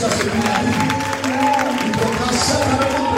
[0.00, 0.80] jusqu'à ce qu'il arrive.
[1.84, 3.09] Il prendra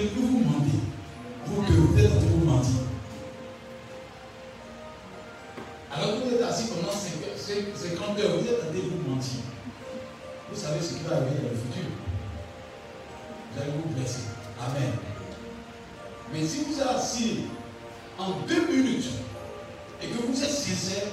[0.00, 0.78] 50 minutes, vous vous mentez.
[1.46, 2.80] Vous que vous êtes en train de vous mentir.
[5.92, 9.40] Alors que vous êtes assis pendant 50 heures, vous êtes en train de vous mentir.
[10.50, 11.90] Vous savez ce qui va arriver dans le futur.
[13.52, 14.22] Vous allez vous blesser.
[14.60, 14.92] Amen.
[16.32, 17.40] Mais si vous êtes assis
[18.18, 19.10] en deux minutes
[20.02, 21.08] et que vous êtes sincère,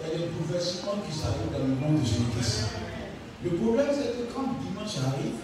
[0.00, 2.68] il y a des bouleversements qui s'arrivent dans le monde de Jésus-Christ.
[3.42, 5.38] Le problème, c'est que quand dimanche arrive,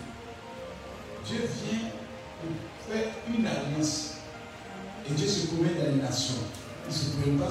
[1.25, 1.94] Dieu vient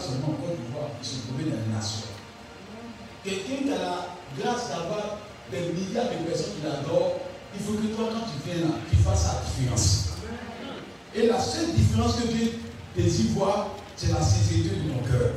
[0.03, 2.11] seulement en Côte d'Ivoire, il se promène dans les nations.
[3.23, 3.95] Quelqu'un qui a la
[4.35, 7.23] grâce d'avoir des milliards de personnes qui l'adorent,
[7.55, 10.19] il faut que toi, quand tu viens là, tu fasses la différence.
[11.15, 12.59] Et la seule différence que Dieu
[12.95, 15.31] désire voir, c'est la sincérité de ton cœur.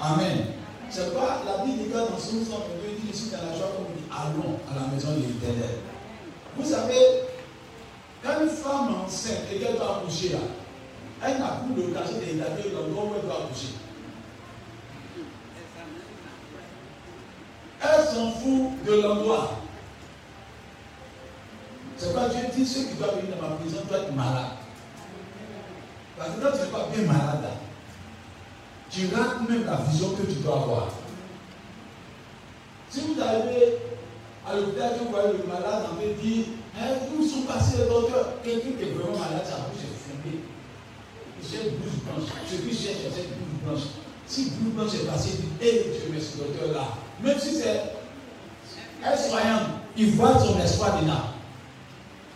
[0.00, 0.46] Amen.
[0.90, 3.86] C'est pas la Bible dit dans son sens, Dieu dit ici dans la joie, comme
[3.96, 5.78] il dit, allons à la maison de l'éternel.
[6.56, 7.24] Vous savez,
[8.22, 10.38] quand une femme enceinte et qu'elle doit accoucher là,
[11.24, 13.74] elle n'a plus l'occasion d'établir l'endroit où elle doit accoucher.
[17.84, 19.58] Elle s'en fout de l'endroit.
[21.96, 24.56] C'est pas Dieu dit ceux qui doivent venir dans ma prison doivent être malades.
[26.16, 27.50] Parce que quand tu n'es pas bien malade,
[28.90, 30.88] tu rates même la vision que tu dois avoir.
[32.90, 33.78] Si vous arrivez
[34.46, 36.46] à l'hôpital, vous voyez le malade, on veut dire,
[36.78, 38.34] hein, où sont passés les docteurs?
[38.42, 39.94] Quelqu'un qui est vraiment malade, sa bouche est.
[41.46, 42.30] J'ai une bouche blanche.
[42.48, 43.82] Ce qui cherche, c'est une bouche blanche.
[44.26, 47.03] Si bouche blanche est passée, dit, hé, Dieu merci, docteur-là.
[47.22, 47.80] Même si c'est
[49.04, 49.60] un soignant,
[49.96, 51.34] il voit son espoir dedans.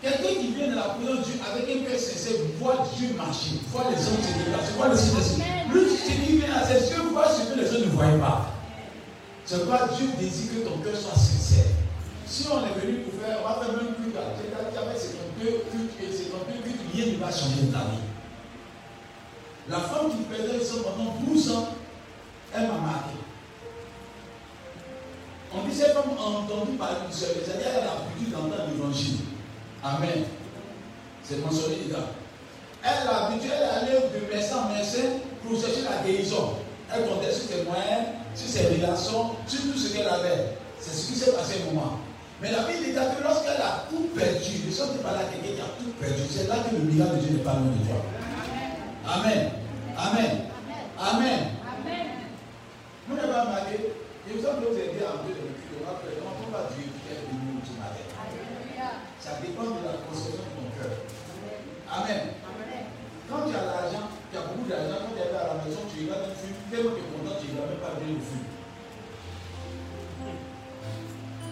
[0.00, 3.58] Quelqu'un qui vient de la présence de Dieu avec un cœur sincère voit Dieu marcher,
[3.72, 5.46] voit les hommes se déplacer, voit le Seigneur.
[5.72, 8.52] Lui, ce qui vient à ses yeux, voit ce que les autres ne voyaient pas.
[9.44, 11.64] C'est quoi Dieu désire que ton cœur soit sincère.
[12.26, 14.46] Si on est venu pour faire, on va faire même culte à Dieu,
[14.94, 17.78] c'est ton cœur culte et c'est ton cœur culte, rien ne va changer de ta
[17.78, 18.06] vie.
[19.69, 21.69] La femme qui perdait son pendant 12 ans,
[22.54, 23.19] elle m'a marqué.
[25.55, 29.19] On dit cette femme a entendu parler du Seigneur, c'est-à-dire elle a l'habitude d'entendre l'évangile.
[29.83, 30.25] Amen.
[31.23, 32.12] C'est mentionné dedans.
[32.83, 36.55] Elle a l'habitude, elle est allée de médecin en médecin pour chercher la guérison.
[36.93, 40.56] Elle comptait sur ses moyens, sur ses relations, sur tout ce qu'elle avait.
[40.81, 41.99] C'est ce qui s'est passé au moment.
[42.41, 45.61] Mais la Bible dit que lorsqu'elle a tout perdu, ne sommes pas là quelqu'un qui
[45.61, 48.05] a tout perdu, c'est là que le miracle de Dieu n'est pas loin de toi.
[49.06, 49.50] Amen.
[49.97, 50.31] Amen.
[51.00, 51.39] Amen.
[53.09, 53.93] Vous n'avez pas remarqué,
[54.28, 56.84] il vous semble que vous avez un peu de recul, on ne peut pas Dieu
[56.84, 58.04] qui est venu ce matin.
[59.20, 60.92] Ça dépend de la conception de ton cœur.
[61.88, 62.36] Amen.
[63.25, 66.04] Quand tu as l'argent, tu as beaucoup d'argent, quand tu arrives à la maison, tu
[66.04, 68.44] regardes un film, tellement tu es content, tu ne vas même pas bien le film.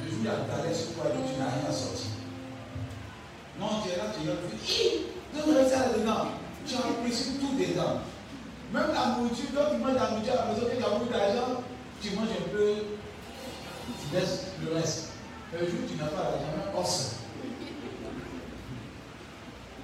[0.05, 2.13] Le y a galère sur toi et tu n'as rien à sortir.
[3.57, 5.17] Non, tu es là, tu regardes le film.
[5.33, 6.37] Tu devrais ça dedans.
[6.69, 8.05] Tu as apprécié tout dedans.
[8.69, 11.65] Même la nourriture, quand tu manges la nourriture à la maison, tu as beaucoup d'argent,
[12.01, 12.75] tu manges un peu,
[13.87, 15.09] tu laisses le reste.
[15.53, 17.13] Le jour où tu n'as pas même os.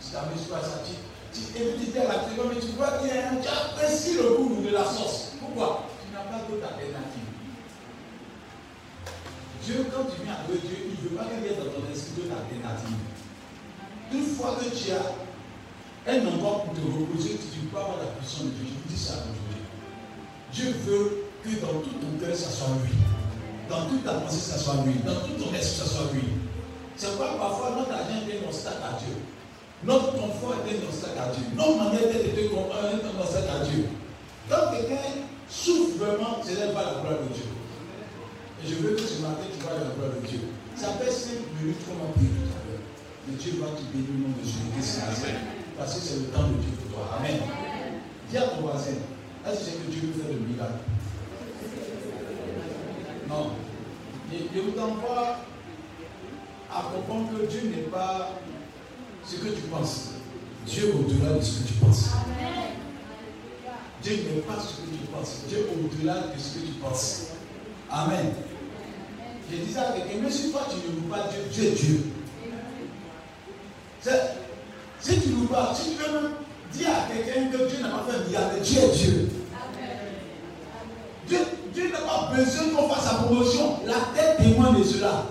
[0.00, 0.94] Tu t'amuses pas ça, tu,
[1.32, 4.85] tu évites à la télé, mais tu vois un, tu apprécies le goût de la
[4.85, 5.32] sauce.
[5.41, 5.87] Pourquoi?
[6.05, 7.31] Tu n'as pas d'autre alternative.
[9.64, 11.87] Dieu, quand tu viens avec Dieu, il ne veut pas qu'il y ait dans ton
[11.91, 12.97] esprit d'autre alternative.
[14.12, 18.44] Une fois que tu as un endroit pour te reposer, tu peux avoir la puissance
[18.44, 18.67] de Dieu.
[18.67, 19.62] Je vous dis ça aujourd'hui.
[20.53, 22.94] Dieu veut que dans tout ton cœur, ça soit lui.
[23.68, 24.94] Dans toute ta pensée, ça soit lui.
[25.04, 26.22] Dans tout ton esprit, ça soit lui.
[26.96, 29.16] C'est pourquoi parfois notre argent est un obstacle à Dieu.
[29.82, 31.44] Notre confort est un obstacle à Dieu.
[31.56, 33.88] Notre manière d'être est un obstacle à Dieu.
[34.49, 37.50] Quand quelqu'un souffre vraiment, ce n'est pas la gloire de Dieu.
[38.62, 40.46] Et je veux que ce matin, tu vois la gloire de Dieu.
[40.76, 42.87] Ça fait 5 minutes qu'on m'a prié tout à l'heure.
[43.26, 45.02] Mais Dieu va te bénir au nom de Jésus-Christ.
[45.78, 47.18] Parce que c'est le temps de Dieu pour toi.
[47.18, 47.42] Amen.
[48.30, 49.02] Dis à ton voisin,
[49.42, 50.87] est-ce que c'est que Dieu veut faire le miracle
[53.32, 53.50] Non.
[54.30, 55.36] Je vous envoie
[56.70, 58.30] à comprendre que Dieu n'est pas
[59.24, 60.10] ce que tu penses.
[60.66, 62.10] Dieu est au-delà de ce que tu penses.
[64.02, 65.44] Dieu n'est pas ce que tu penses.
[65.48, 67.26] Dieu est au-delà de ce que tu penses.
[67.90, 68.32] Amen.
[69.50, 71.74] Je dis ça à quelqu'un, mais si toi tu ne loues pas Dieu, Dieu est
[71.74, 72.12] Dieu.
[75.00, 76.32] Si tu ne loues pas, si tu veux même
[76.72, 79.28] dire à quelqu'un que Dieu n'a pas fait miracle, Dieu est Dieu.
[81.28, 81.38] Dieu,
[81.73, 83.79] Dieu n'a pas besoin qu'on fasse sa promotion.
[83.87, 85.25] La tête témoigne de cela.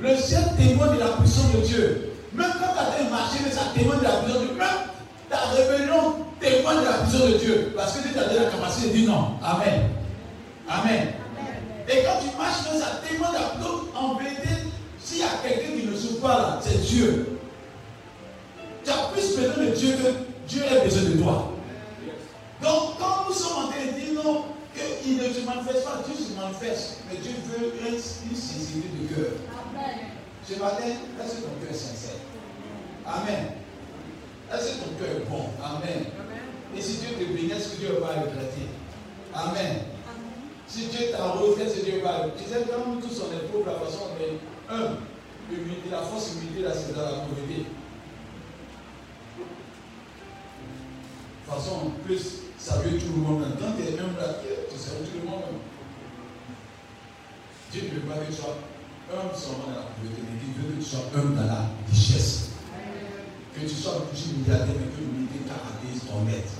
[0.00, 2.12] Le ciel témoigne de la puissance de Dieu.
[2.32, 4.56] Même quand tu as marché, ça témoigne de la puissance de Dieu.
[4.58, 4.68] Même
[5.30, 7.72] ta rébellion témoigne de la puissance de Dieu.
[7.76, 9.38] Parce que Dieu t'a donné la capacité de dire non.
[9.42, 9.90] Amen.
[10.68, 11.08] Amen.
[11.88, 13.80] Et quand tu marches, ça témoigne de la puissance.
[13.94, 14.48] En vérité,
[14.98, 17.38] s'il y a quelqu'un qui ne souffre pas là, c'est Dieu.
[18.84, 21.52] Tu as plus besoin de Dieu que Dieu ait besoin de toi.
[22.60, 24.44] Donc, quand nous sommes en train de dire non,
[24.74, 25.84] qu'il il ne se manifeste
[27.08, 29.32] mais Dieu veut une, une sincérité de cœur.
[30.46, 32.20] Ce matin, est-ce que ton cœur est sincère?
[33.06, 33.52] Amen.
[34.52, 35.48] Est-ce que ton cœur est bon?
[35.62, 36.04] Amen.
[36.76, 38.68] Et si Dieu te bénit, est-ce que Dieu va regretter?
[39.34, 39.76] Amen.
[40.66, 43.66] Si Dieu t'arrose, est-ce que Dieu va Tu sais, quand nous tous on est pauvres,
[43.66, 44.38] la façon on est
[45.50, 47.66] l'humilité, la force humilité, c'est dans la pauvreté.
[51.46, 53.44] De toute façon, en plus, ça veut tout le monde.
[53.60, 55.42] Quand tu es humble là, tu sais tout le monde.
[57.74, 58.54] Dieu ne veut pas que tu sois
[59.10, 62.54] humble seulement dans la pauvreté, mais il veut que tu sois humble dans la richesse.
[63.50, 66.54] Que tu sois plus milliardaire, mais que l'humilité caractérise ton être.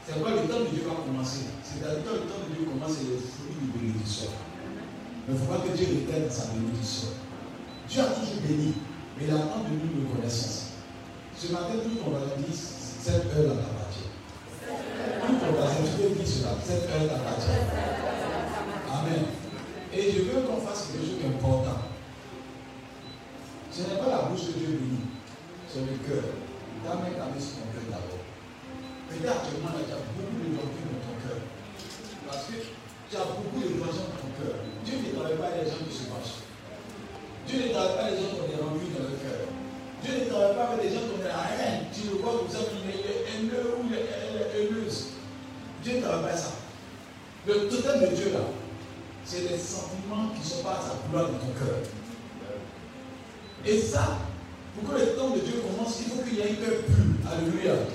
[0.00, 3.04] C'est quoi le temps de Dieu va commencer C'est-à-dire quand le temps de Dieu commence,
[3.04, 4.32] c'est le fruit de bénédiction.
[4.32, 7.12] Mais il ne faut pas que Dieu retienne sa bénédiction.
[7.84, 8.72] Dieu a toujours béni,
[9.20, 10.72] mais il attend de nous une reconnaissance.
[11.36, 14.08] Ce matin, tout on va dire cette heure là t'appartient.
[14.08, 17.60] Tout tu peux dire cette heure t'appartient.
[18.88, 19.41] Amen.
[19.92, 21.92] Et je veux qu'on fasse quelque chose d'important.
[23.68, 25.04] Ce n'est pas la bouche que Dieu bénit,
[25.68, 26.32] c'est le cœur.
[26.80, 28.24] Ta main, ta main sur ton cœur d'abord.
[29.08, 31.40] Peut-être actuellement, tu as beaucoup de doctrine dans ton cœur.
[32.24, 34.64] Parce que tu as beaucoup de vengeance dans ton cœur.
[34.84, 36.40] Dieu ne travaille pas les gens qui se fâchent.
[37.44, 39.44] Dieu ne travaille pas les gens qui ont des rancunes dans le cœur.
[40.00, 41.72] Dieu ne travaille pas avec les gens qui ont des rien.
[41.92, 44.08] Tu le vois comme ça, il est haineux ou il est
[44.56, 45.20] haineuse.
[45.84, 46.52] Dieu ne travaille pas ça.
[47.44, 48.40] Le total de Dieu, là,
[49.24, 51.78] c'est les sentiments qui sont pas à sa gloire dans ton cœur.
[53.64, 54.18] Et ça,
[54.74, 57.04] pour que le temps de Dieu commence, il faut qu'il y ait un cœur pur.
[57.30, 57.86] Alléluia.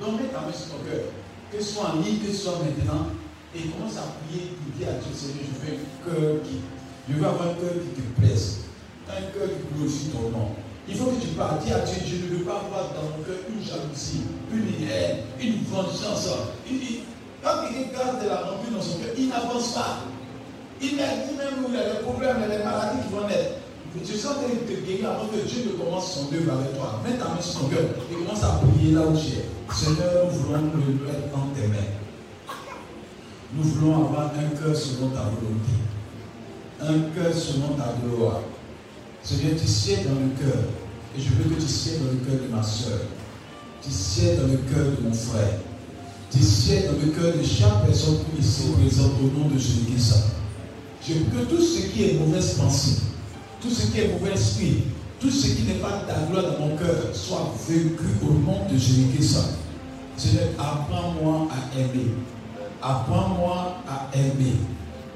[0.00, 1.10] Donc mets ta main sur ton cœur,
[1.50, 3.10] que ce soit en ligne, que ce soit maintenant,
[3.54, 6.60] et commence à prier, pour dire à Dieu, Seigneur, je veux un cœur qui,
[7.08, 8.70] je veux avoir un cœur qui te plaise,
[9.08, 10.54] un cœur qui glorifie ton nom.
[10.86, 13.24] Il faut que tu parles, dis à Dieu, je ne veux pas avoir dans mon
[13.24, 16.28] cœur une jalousie, une haine, une vengeance.
[17.42, 20.04] quand il garde de la rancune dans son cœur, il n'avance pas.
[20.80, 23.58] Il même où il y a des problèmes, a des maladies qui vont naître.
[24.04, 27.02] Tu sens qu'il te guérir avant que Dieu ne commence son œuvre avec toi.
[27.04, 29.74] Mets ta main sur ton cœur et commence à prier là où tu es.
[29.74, 31.90] Seigneur, nous voulons le mettre dans tes mains.
[33.54, 35.74] Nous voulons avoir un cœur selon ta volonté.
[36.80, 38.40] Un cœur selon ta gloire.
[39.22, 40.62] Seigneur, tu sièges dans le cœur.
[41.16, 43.00] Et je veux que tu sièges dans le cœur de ma soeur.
[43.82, 45.58] Tu sièges dans le cœur de mon frère.
[46.30, 50.24] Tu sièges dans le cœur de chaque personne qui ici présente au nom de Jésus-Christ.
[51.08, 53.00] Que tout ce qui est mauvaise pensée,
[53.62, 54.82] tout ce qui est mauvais esprit,
[55.18, 58.76] tout ce qui n'est pas ta gloire dans mon cœur soit vécu au nom de
[58.76, 59.38] Jésus-Christ.
[60.18, 62.10] Seigneur, apprends-moi à aimer.
[62.82, 64.56] Apprends-moi à aimer.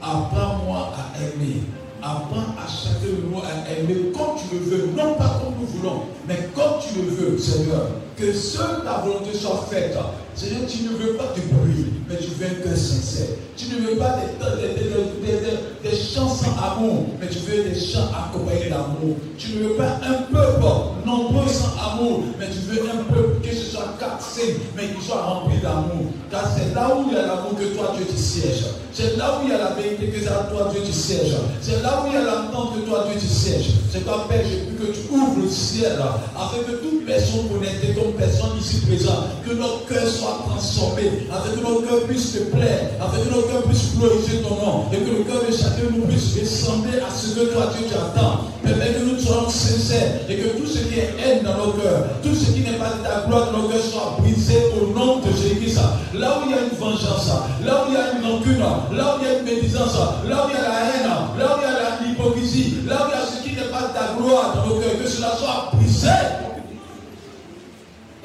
[0.00, 1.60] Apprends-moi à aimer.
[2.00, 5.66] Apprends à chacun de nous à aimer comme tu le veux, non pas comme nous
[5.66, 7.88] voulons, mais comme tu le veux, Seigneur.
[8.16, 9.94] Que seule ta volonté soit faite.
[10.34, 13.36] Seigneur, tu ne veux pas du bruit, mais tu veux un cœur sincère.
[13.56, 17.78] Tu ne veux pas des, des, des, des, chants sans amour, mais tu veux des
[17.78, 19.16] chants accompagnés d'amour.
[19.36, 20.64] Tu ne veux pas un peuple
[21.04, 25.22] nombreux sans amour, mais tu veux un peuple que ce soit cassé, mais qui soit
[25.22, 26.10] rempli d'amour.
[26.30, 28.64] Car c'est là où il y a l'amour que toi, Dieu, tu sièges.
[28.92, 31.36] C'est là où il y a la vérité que toi, Dieu, tu sièges.
[31.60, 33.72] C'est là où il y a l'entente que toi, Dieu, tu sièges.
[33.92, 35.98] C'est toi, Père, j'ai pu que tu ouvres le ciel,
[36.36, 40.06] afin que toute personne connectée comme personne ici présente, que notre cœur
[40.46, 44.54] transformé, afin que notre cœur puisse te plaire, afin que notre cœur puisse glorifier ton
[44.54, 47.84] nom, et que le cœur de chacun nous puisse ressembler à ce que toi, tu
[47.94, 48.48] attends.
[48.62, 52.06] Permets que nous soyons sincères, et que tout ce qui est haine dans nos cœurs,
[52.22, 55.18] tout ce qui n'est pas de ta gloire dans nos cœurs soit brisé au nom
[55.18, 55.80] de Jésus-Christ.
[56.14, 57.28] Là où il y a une vengeance,
[57.64, 59.96] là où il y a une rancune, là où il y a une médisance,
[60.28, 63.10] là où il y a la haine, là où il y a l'hypocrisie, là où
[63.10, 65.34] il y a ce qui n'est pas de ta gloire dans nos cœurs, que cela
[65.36, 66.08] soit brisé.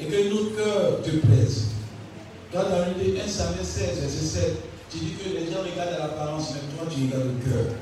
[0.00, 1.64] Et que notre cœur te plaise.
[2.52, 5.98] Quand dans le 1 Samuel 16, verset 7, tu dis que les gens regardent à
[5.98, 7.74] l'apparence, mais toi tu regardes le cœur.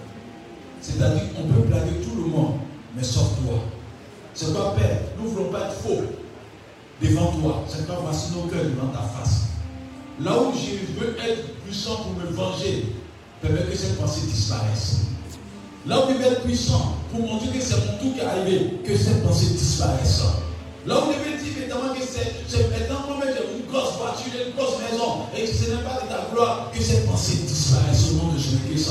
[0.81, 2.55] C'est-à-dire qu'on peut blaguer tout le monde,
[2.97, 3.61] mais sauf toi.
[4.35, 6.03] C'est toi, Père, nous ne voulons pas être faux
[7.01, 7.65] devant toi.
[7.69, 9.43] C'est toi, voici nos cœurs devant ta face.
[10.21, 12.87] Là où je veux être puissant pour me venger,
[13.41, 15.03] permets que cette pensée disparaisse.
[15.87, 18.81] Là où je veux être puissant pour montrer que c'est mon tour qui est arrivé,
[18.85, 20.23] que cette pensée disparaisse.
[20.87, 24.55] Là où je veux dire évidemment que c'est maintenant moi j'ai une grosse voiture, une
[24.57, 28.25] grosse maison, et que ce n'est pas de ta gloire, que cette pensée disparaisse au
[28.25, 28.91] nom de Jésus-Christ.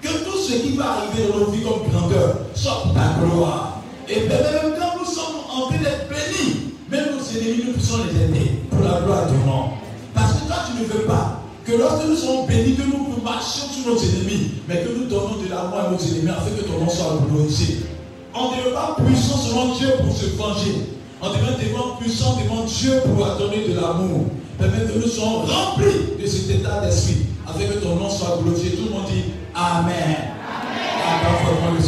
[0.00, 3.80] Que tout ce qui va arriver dans nos vies comme grandeur soit pour ta gloire.
[4.08, 8.24] Et même quand nous sommes en train d'être bénis, même nos ennemis, nous puissions les
[8.24, 9.70] aider pour la gloire du nom.
[10.14, 13.64] Parce que toi, tu ne veux pas que lorsque nous sommes bénis, que nous marchions
[13.72, 16.84] sur nos ennemis, mais que nous donnons de l'amour à nos ennemis afin que ton
[16.84, 17.86] nom soit glorifié.
[18.34, 20.93] On ne devient pas puissant selon Dieu pour se venger.
[21.24, 24.26] On devient tellement puissant devant Dieu pour donner de l'amour.
[24.58, 28.76] Permettre que nous soyons remplis de cet état d'esprit afin que ton nom soit glorifié.
[28.76, 29.94] Tout le monde dit Amen.
[29.94, 30.84] Amen.
[31.06, 31.80] Amen.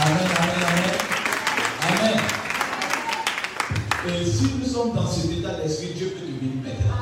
[0.00, 0.92] Amen, amen, amen.
[1.88, 2.18] Amen.
[4.06, 6.98] Et si nous sommes dans cet état d'esprit, Dieu peut te bénir maintenant.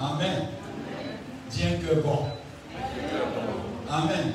[0.00, 0.48] Amen.
[1.50, 2.20] Tiens que bon.
[3.90, 4.32] Amen.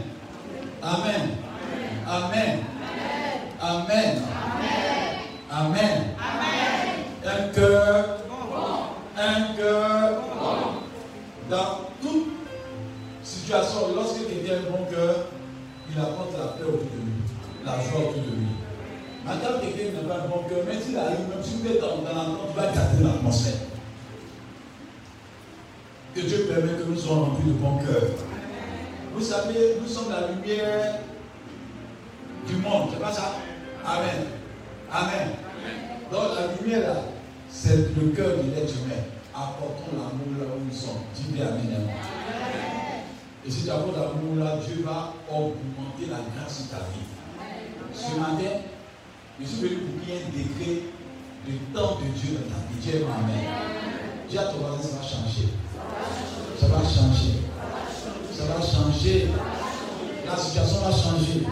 [0.83, 1.29] Amen.
[2.07, 2.70] Amen.
[3.71, 4.21] Amen.
[5.49, 6.15] Amen.
[7.23, 8.17] Un cœur.
[9.17, 10.23] Un cœur.
[11.49, 12.27] Dans toute
[13.23, 15.15] situation, lorsque quelqu'un a un bon cœur,
[15.89, 18.47] il apporte la paix autour de lui, la joie autour de lui.
[19.25, 21.97] Madame, quelqu'un n'a pas un bon cœur, même s'il arrive, même si vous êtes dans,
[21.97, 23.67] dans tu vas garder l'atmosphère.
[26.15, 28.03] Que Dieu permet que nous soyons remplis de bon cœur.
[29.13, 30.99] Vous savez, nous sommes la lumière
[32.47, 32.89] du monde.
[32.91, 33.33] C'est pas ça?
[33.85, 34.25] Amen.
[34.91, 35.29] Amen.
[36.11, 37.01] Donc la lumière là,
[37.49, 39.01] c'est le cœur de l'être humain.
[39.33, 41.03] Apportons l'amour là où nous sommes.
[41.15, 41.89] Dis Amen.
[43.45, 47.07] Et si tu apportes l'amour là, Dieu va augmenter la grâce de ta vie.
[47.93, 48.59] Ce matin,
[49.39, 50.81] je suis venu pour un décret
[51.45, 52.79] du temps de Dieu dans ta vie.
[52.79, 53.45] Dieu Amen.
[54.29, 55.49] Dis à ton ça va changer.
[56.59, 57.41] Ça va changer.
[58.33, 59.29] Ça va changer.
[60.25, 61.45] La situation va changer.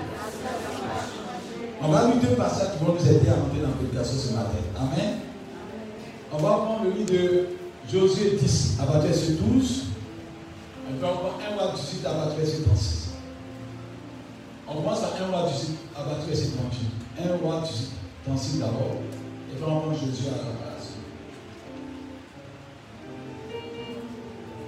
[1.82, 4.34] On va lire deux passages qui vont nous aider à entrer dans la prédication ce
[4.34, 4.58] matin.
[4.78, 5.20] Amen.
[6.32, 7.48] On va prendre le livre de
[7.90, 9.84] Josué 10 à partir de 12.
[10.90, 13.10] On va prendre 1 roi 18 à partir de 36.
[14.68, 17.32] On commence à 1 roi 18 à partir de 38.
[17.32, 17.90] 1 roi 18,
[18.26, 18.98] 36 d'abord.
[19.52, 20.90] Et puis on prend Josué à la base.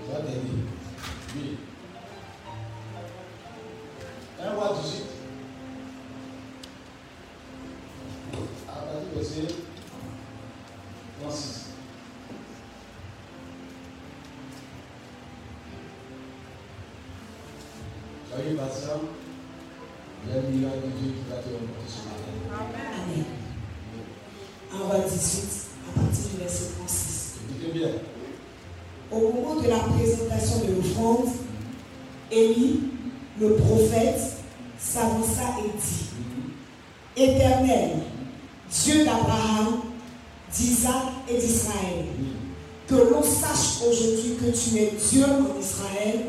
[0.08, 0.40] Ça va t'aider.
[1.36, 1.58] Oui.
[4.42, 5.21] 1 roi 18.
[8.68, 9.54] À partir de verset
[11.22, 11.66] 36.
[18.30, 19.02] Soyez patient.
[20.24, 22.34] Il y a un miracle de Dieu qui va te remonter ce matin.
[23.04, 23.26] Amen.
[24.74, 27.36] 1 roi 18, à partir du verset 36.
[27.50, 27.90] Écoutez bien.
[29.12, 31.30] Au moment de la présentation de l'offrande,
[32.32, 32.80] Élie,
[33.40, 34.22] le prophète,
[34.80, 36.06] s'avança et dit
[37.18, 37.90] Éternel,
[38.72, 39.82] Dieu d'Abraham,
[40.54, 40.94] d'Isaac
[41.30, 42.06] et d'Israël,
[42.88, 46.26] que l'on sache aujourd'hui que tu es Dieu en Israël,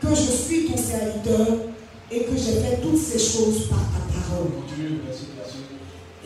[0.00, 1.46] que je suis ton serviteur
[2.10, 4.50] et que j'ai fait toutes ces choses par ta parole.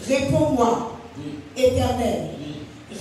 [0.06, 0.92] Réponds-moi,
[1.56, 2.30] Éternel,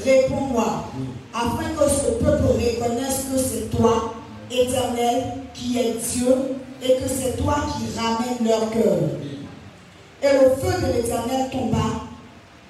[0.04, 0.86] réponds-moi,
[1.34, 4.14] afin que ce peuple reconnaisse que c'est toi,
[4.50, 6.36] Éternel, qui es Dieu,
[6.84, 8.98] et que c'est toi qui ramènes leur cœur.
[10.22, 12.05] Et le feu de l'Éternel tomba,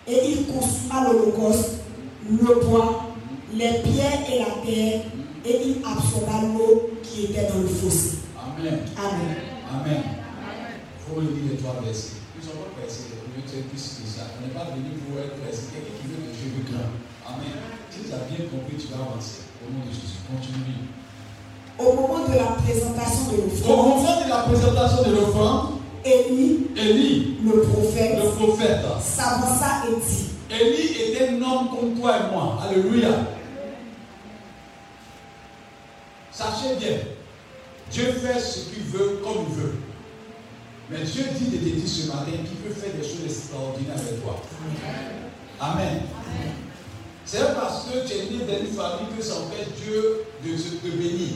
[0.08, 1.82] et il consuma l'holocauste,
[2.30, 3.06] le bois,
[3.54, 5.02] les pierres et la terre,
[5.46, 8.18] et il absorba l'eau qui était dans le fossé.
[8.38, 8.80] Amen.
[8.98, 9.36] Amen.
[9.70, 10.02] Amen.
[10.98, 12.18] Il faut lire les trois versets.
[12.36, 13.14] Nous sommes pressés.
[13.36, 14.28] Veut être plus spécial.
[14.40, 15.70] On n'est pas venu pour être pressé.
[15.74, 16.96] Quelqu'un qui veut des cheveux grands.
[17.28, 17.52] Amen.
[17.92, 19.44] Si tu as bien compris, tu vas avancer.
[19.62, 20.24] Au nom de Jésus.
[20.26, 20.88] Continue.
[21.78, 25.75] Au moment de la présentation de Au l'offrande, moment de la présentation de l'offrande,
[26.06, 32.18] Élie, Élie, le prophète, le prophète, s'avança et dit Élie était un homme comme toi
[32.18, 32.60] et moi.
[32.62, 33.10] Alléluia.
[36.32, 36.98] Sachez bien,
[37.90, 39.76] Dieu fait ce qu'il veut comme il veut.
[40.92, 44.22] Mais Dieu dit de te dire ce matin qu'il peut faire des choses extraordinaires avec
[44.22, 44.40] toi.
[45.60, 46.02] Amen.
[47.26, 50.96] C'est parce que tu es né dans une famille que ça empêche Dieu de te
[50.96, 51.30] bénir.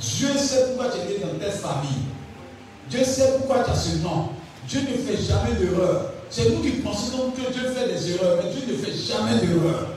[0.00, 2.15] Dieu sait pourquoi tu es né dans telle famille.
[2.90, 4.30] Dieu sait pourquoi tu as ce nom.
[4.68, 6.12] Dieu ne fait jamais d'erreur.
[6.30, 9.38] C'est nous qui pensons donc que Dieu fait des erreurs, mais Dieu ne fait jamais
[9.40, 9.88] d'erreur.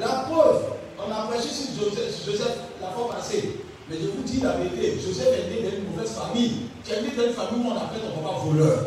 [0.00, 0.62] La preuve,
[0.98, 3.60] on a prêché sur Joseph, la fois passée.
[3.88, 6.68] Mais je vous dis la vérité, Joseph est né dans une mauvaise famille.
[6.84, 8.78] Tu es né dans une famille où on appelle ton papa voleur.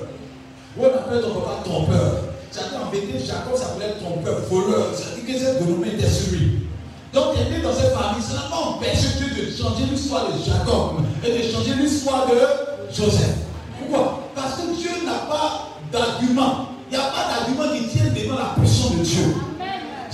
[0.78, 2.14] Où on appelle ton papa trompeur.
[2.52, 4.88] C'est-à-dire en vérité, Jacob s'appelait trompeur, voleur.
[4.94, 6.68] C'est-à-dire que cette renommée était sur lui.
[7.14, 11.06] Donc tu es né dans cette famille, n'a pas empêché de changer l'histoire de Jacob
[11.24, 13.47] et de changer l'histoire de Joseph.
[13.88, 14.30] Pourquoi?
[14.36, 16.68] Parce que Dieu n'a pas d'argument.
[16.90, 19.36] Il n'y a pas d'argument qui tienne devant la puissance de Dieu.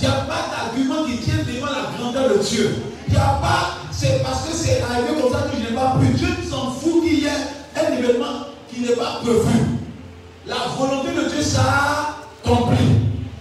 [0.00, 2.76] n'y a pas d'argument qui tienne devant la grandeur de Dieu.
[3.06, 5.96] Il n'y a pas, c'est parce que c'est arrivé comme ça que je n'ai pas
[6.00, 6.06] pu.
[6.14, 7.30] Dieu s'en fout qu'il y ait
[7.76, 9.60] un événement qui n'est pas prévu.
[10.46, 12.76] La volonté de Dieu sera accomplie.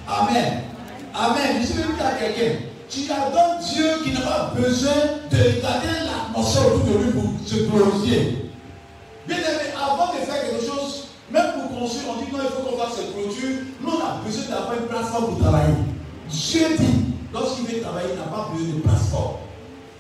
[0.07, 0.61] Amen.
[1.13, 1.57] Amen.
[1.61, 4.91] Je suis venu dire à quelqu'un, tu adores Dieu qui n'a pas besoin
[5.31, 8.43] de regarder l'atmosphère autour de lui pour se glorifier.
[9.27, 12.69] Bien aimé, avant de faire quelque chose, même pour construire, on dit non, il faut
[12.69, 13.59] qu'on fasse cette clôture.
[13.81, 15.73] Nous, on a besoin d'avoir une plateforme pour travailler.
[16.29, 19.39] Dieu dit, Lorsqu'il veut travailler, il n'a pas besoin de passeport.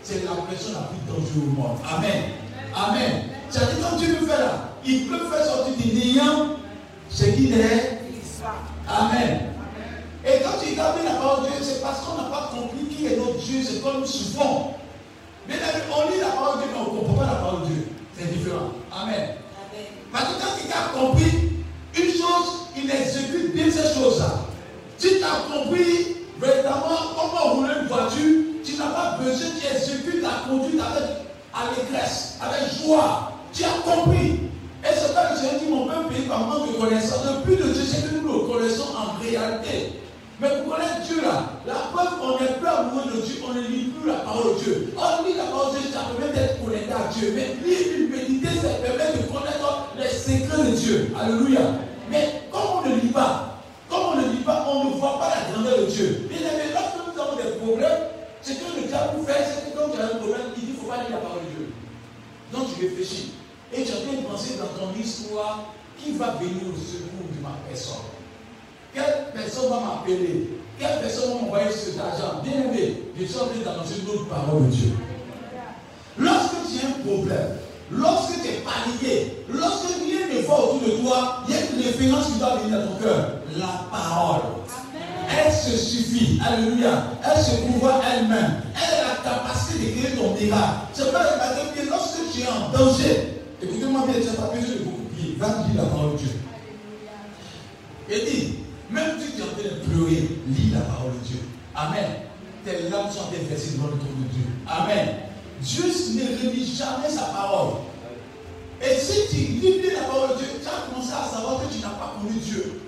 [0.03, 1.77] C'est la personne la plus dangereuse au monde.
[1.83, 2.23] Amen.
[2.75, 3.23] Amen.
[3.49, 6.57] C'est-à-dire, quand Dieu veut faire là, il peut faire sortir du néant
[7.09, 7.99] ce qu'il est.
[8.87, 9.39] Amen.
[10.25, 13.07] Et quand tu regardes la parole de Dieu, c'est parce qu'on n'a pas compris qui
[13.07, 14.75] est notre Dieu, c'est comme souffrons.
[15.47, 15.55] Mais
[15.91, 17.87] on lit la parole de Dieu, mais on ne comprend pas la parole de Dieu.
[18.17, 18.71] C'est différent.
[18.91, 19.35] Amen.
[20.11, 21.49] Parce que quand tu as compris
[21.97, 24.45] une chose, il exécute bien ces choses-là.
[24.97, 30.21] Si tu as compris véritablement comment rouler une voiture, tu n'as pas besoin, tu exécutes
[30.21, 31.09] la conduite avec
[31.53, 33.31] allégresse, avec joie.
[33.51, 34.39] Tu as compris.
[34.83, 37.25] Et c'est pas que j'ai dit mon peuple pays par manque de connaissance.
[37.25, 40.02] Le plus de Dieu, c'est que nous le connaissons en réalité.
[40.43, 43.61] Mais pour connaître Dieu là, la preuve qu'on est plus amoureux de Dieu, on ne
[43.61, 44.93] lit plus la parole de Dieu.
[44.97, 47.31] On lit la parole de Dieu, ça permet d'être connecté à Dieu.
[47.33, 51.15] Mais lire méditer, ça permet de connaître les secrets de Dieu.
[51.17, 51.61] Alléluia.
[52.11, 53.55] Mais comme on ne lit pas,
[53.89, 56.27] comme on ne lit pas, on ne voit pas la grandeur de Dieu.
[56.27, 58.03] Bien aimé, lorsque nous avons des problèmes,
[58.41, 60.75] ce que le diable faire, c'est que quand tu as un problème, il dit qu'il
[60.75, 61.73] ne faut pas lire la parole de Dieu.
[62.51, 63.31] Donc tu réfléchis.
[63.71, 67.55] Et tu as bien pensé dans ton histoire qui va venir au secours de ma
[67.65, 68.22] personne?
[68.93, 70.49] Quelle personne va m'appeler?
[70.79, 74.27] Quelle personne va m'envoyer cet argent Bien aimé, je suis en train d'annoncer une autre
[74.27, 74.91] parole de Dieu.
[76.17, 77.49] Lorsque tu as un problème,
[77.91, 81.81] lorsque tu es paniqué, lorsque rien ne va autour de toi, il y a une
[81.83, 83.29] référence qui doit venir à ton cœur.
[83.57, 84.41] La parole.
[85.29, 86.39] Elle se suffit.
[86.45, 87.05] Alléluia.
[87.23, 88.61] Elle se pouvoir elle-même.
[88.75, 90.73] Elle a la capacité de créer ton miracle.
[90.93, 94.75] C'est pas le que lorsque tu es en danger, écoutez-moi bien, tu n'as pas besoin
[94.75, 95.35] de beaucoup prier.
[95.39, 96.29] Va dire la parole de Dieu.
[98.09, 98.62] Et dit,
[98.93, 101.39] même si tu es en train de pleurer, lis la parole de Dieu.
[101.75, 102.29] Amen.
[102.63, 104.45] Tes larmes sont versées devant le trône de Dieu.
[104.67, 105.07] Amen.
[105.61, 107.81] Dieu ne relit jamais sa parole.
[108.81, 111.81] Et si tu lis la parole de Dieu, tu as commencé à savoir que tu
[111.81, 112.81] n'as pas connu Dieu.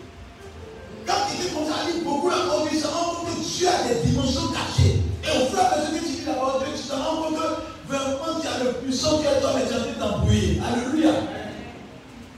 [1.06, 3.88] Quand tu commences à lire beaucoup la parole tu te rends compte que Dieu a
[3.88, 5.02] des dimensions cachées.
[5.24, 6.94] Et au fur et à mesure que tu lis la parole de Dieu, tu te
[6.94, 10.62] rends compte que vraiment tu as le puissant qui est toi, mais tu train d'embrouiller.
[10.62, 11.14] Alléluia.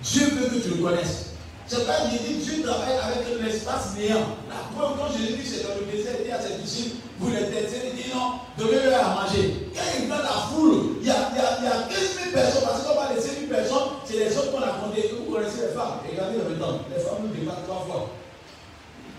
[0.03, 1.26] Dieu veut que tu le connaisses.
[1.67, 4.39] C'est pas qu'il dit Dieu travaille avec l'espace néant.
[4.47, 7.29] La preuve, quand Jésus dit c'est dans le désert, il dit à ses disciples, vous
[7.29, 9.67] les têtez, il dit non, donnez-leur à manger.
[9.75, 12.31] Quand il voit la foule, il y, a, il, y a, il y a 15
[12.31, 15.11] 000 personnes, parce qu'on va laisser une personne, c'est les autres qu'on a compté.
[15.11, 18.15] Vous connaissez les femmes, regardez temps, les femmes nous débattent trois fois.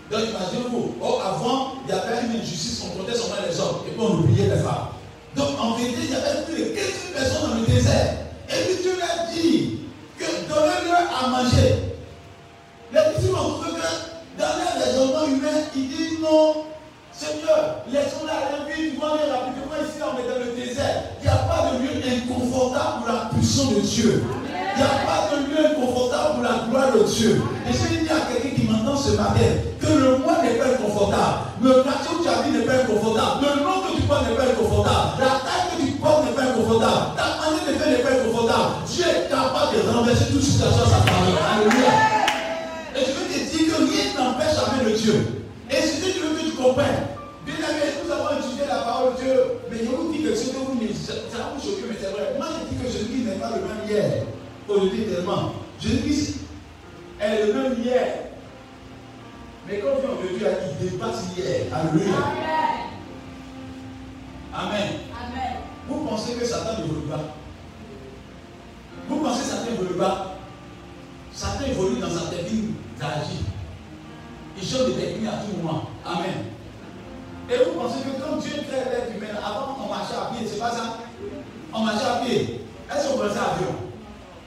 [0.09, 3.91] Donc imaginez-vous, oh, avant, il y avait une injustice, on comptait seulement les hommes, et
[3.93, 4.97] puis on oubliait les femmes.
[5.37, 8.25] Donc en vérité, il y avait plus de 15 000 personnes dans le désert.
[8.49, 9.79] Et puis Dieu leur dit
[10.17, 11.88] que donnez-leur à manger.
[13.39, 16.65] Que dans les raisonnements humains, ils disent non,
[17.11, 21.03] Seigneur, laissons-la aller vite, nous aller rapidement ici, on est dans le désert.
[21.19, 24.23] Il n'y a pas de lieu inconfortable pour la puissance de Dieu.
[24.43, 27.41] Il n'y a pas de lieu inconfortable pour la gloire de Dieu.
[27.67, 31.55] Et il y a quelqu'un qui m'entend ce matin, que le moi n'est pas inconfortable,
[31.63, 34.51] le quartier où tu habites n'est pas inconfortable, le nom que tu portes n'est pas
[34.51, 38.15] inconfortable, la taille que tu portes n'est pas inconfortable, ta manière de faire n'est pas
[38.19, 41.35] inconfortable, Dieu est capable de renverser toute situation à sa parole.
[41.39, 42.08] Alléluia.
[45.01, 45.15] Dieu.
[45.69, 47.07] Et si tu veux que tu comprennes,
[47.45, 49.35] bien aimé, nous avons étudié la parole de Dieu,
[49.69, 51.95] mais je vous dis que ce que vous me dites, ça va vous choquer, mais
[51.99, 52.33] c'est vrai.
[52.37, 54.25] Moi, je dis que Jésus n'est pas le même hier.
[54.67, 55.53] Aujourd'hui, tellement.
[55.79, 56.35] Jésus
[57.19, 58.07] est le même hier.
[59.67, 60.45] Mais quand on vient aujourd'hui,
[60.81, 61.67] il dépasse hier.
[61.73, 62.15] Alléluia.
[64.53, 64.89] Amen.
[65.13, 65.55] Amen.
[65.87, 67.35] Vous pensez que Satan ne veut pas?
[69.07, 70.37] Vous pensez que Satan ne veut pas?
[71.33, 73.45] Satan évolue dans sa technique d'agir.
[74.61, 75.83] Il change de technique à tout moment.
[76.05, 76.45] Amen.
[77.49, 80.59] Et vous pensez que quand Dieu crée l'être humain, avant on marchait à pied, c'est
[80.59, 80.97] pas ça?
[81.73, 82.65] On marchait à pied.
[82.91, 83.75] Est-ce qu'on pensait à avion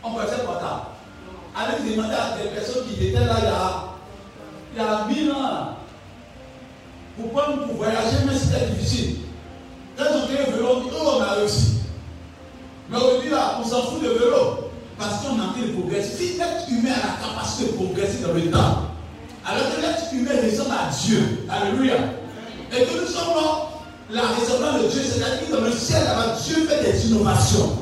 [0.04, 0.82] On pensait portable.
[1.56, 3.84] Allez demander à des personnes qui étaient là il y a,
[4.74, 5.76] il y a mille ans.
[7.16, 9.16] Pour, prendre, pour voyager, mais c'était difficile.
[9.96, 11.80] Quand on crée un vélo, dit, oh, on a réussi.
[12.88, 14.70] Mais aujourd'hui, là, on s'en fout de vélo.
[14.98, 16.16] Parce qu'on a fait de progresser.
[16.16, 18.91] Si l'être humain a la capacité de progresser dans le temps,
[19.44, 21.46] alors que l'être humain ressemble à Dieu.
[21.48, 21.96] Alléluia.
[22.72, 23.68] Et que nous sommes là,
[24.10, 27.78] la ressemblance de Dieu, c'est-à-dire que dans le ciel, là Dieu fait des innovations.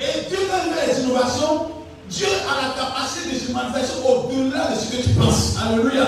[0.00, 1.70] Et Dieu fait des innovations,
[2.08, 5.56] Dieu a la capacité de se manifester au-delà de ce que tu penses.
[5.62, 6.06] Alléluia.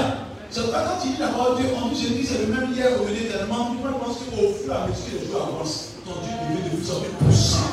[0.51, 2.73] C'est pas quand tu dis la parole de Dieu, on dit Jésus, c'est le même
[2.75, 3.71] hier, aujourd'hui, tellement.
[3.71, 6.77] Tu penses qu'au fur et à mesure que les jours avancent, ton Dieu devient de
[6.77, 7.67] plus en plus puissant.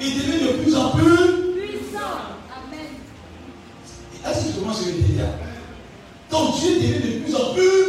[0.00, 1.02] Il devient de plus en plus
[1.58, 2.14] puissant.
[2.54, 2.94] Amen.
[4.24, 4.60] Est-ce que tu
[5.18, 5.26] dire
[6.30, 7.87] Ton Dieu devient de plus en plus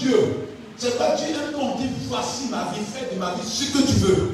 [0.00, 0.48] Dieu.
[0.76, 3.86] C'est pas Dieu aime qu'on dit voici ma vie, fais de ma vie ce que
[3.86, 4.32] tu veux.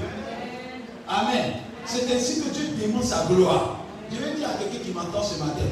[1.08, 1.54] Amen.
[1.84, 3.80] C'est ainsi que Dieu démontre sa gloire.
[4.10, 5.66] Je vais dire à quelqu'un qui m'entend ce matin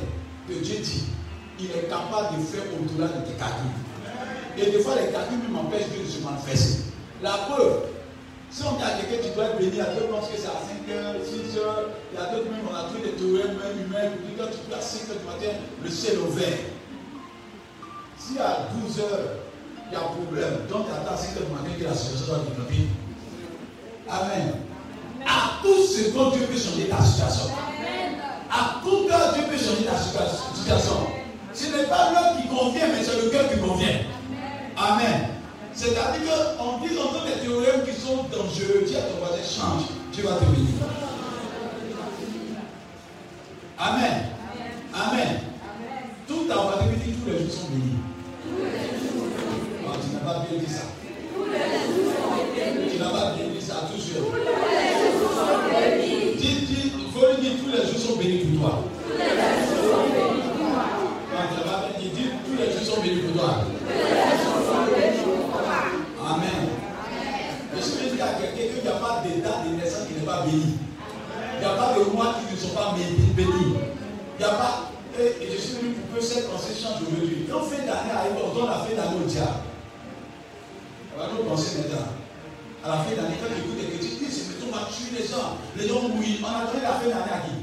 [0.48, 1.04] que Dieu dit
[1.60, 3.70] il est capable de faire au-delà de tes calculs.
[4.58, 6.82] Et des fois, les calculs m'empêchent de se manifester.
[7.22, 7.82] La preuve,
[8.50, 10.58] si on dit à quelqu'un qui doit être béni, à d'autres pensent que c'est à
[10.58, 11.62] 5 h 6 h
[12.12, 14.50] il y a d'autres même, on a trouvé des théorèmes même humains qui disent quand
[14.50, 16.58] tu peux à 5 h du matin, le ciel ouvert.
[18.18, 19.02] Si à 12 h
[19.90, 22.26] il y a un problème, donc attends à 5 h du matin que la situation
[22.26, 22.88] soit développée.
[24.08, 24.54] Amen.
[25.26, 27.54] À tout seconde, Dieu peut changer ta situation.
[28.50, 30.96] À tout cas, Dieu peut changer ta situation.
[31.52, 34.00] Ce n'est pas l'homme qui convient, mais c'est le cœur qui convient.
[34.76, 35.28] Amen.
[35.72, 38.84] C'est-à-dire qu'on dit entend des théorèmes qui sont dangereux.
[38.86, 39.84] Dis à ton voisin, change.
[40.12, 40.68] Tu vas te bénir.
[43.78, 44.26] Amen.
[44.94, 45.40] Amen.
[46.28, 49.23] Tout ta voisin dit tous les jours sont bénis.
[50.00, 50.84] Tu n'as pas bien dit ça.
[52.90, 54.32] Tu n'as pas bien dit ça, toujours.
[56.38, 58.72] Dis, dis, il faut lui dire tous les jours sont bénis pour toi.
[61.30, 63.50] Non, tu n'as pas bien dit, dis tous les jours sont bénis pour toi.
[66.26, 66.62] Amen.
[67.76, 70.40] Je suis dit à quelqu'un qu'il n'y a pas d'état de naissance qui n'est pas
[70.44, 70.68] béni.
[71.56, 73.30] Il n'y a pas de mois qui ne sont pas bénis.
[73.38, 73.44] Il
[74.38, 74.90] n'y a pas.
[75.16, 77.46] Et je suis venu pour que cette pensée change aujourd'hui.
[77.48, 79.73] Quand fin d'année arrive, on donne la fin d'année au diable.
[81.14, 82.08] On va nous penser maintenant.
[82.84, 85.56] À la fin d'année, quand j'écoute des critiques, c'est mettons, on va tuer les gens.
[85.76, 86.40] Les gens mouillent.
[86.42, 87.54] On a donné la fin d'année à qui?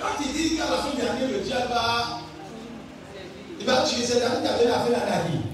[0.00, 2.20] Quand il dit qu'à la fin d'année, le diable va.
[3.60, 5.44] Il va tuer cette année, tu as donné la fin d'année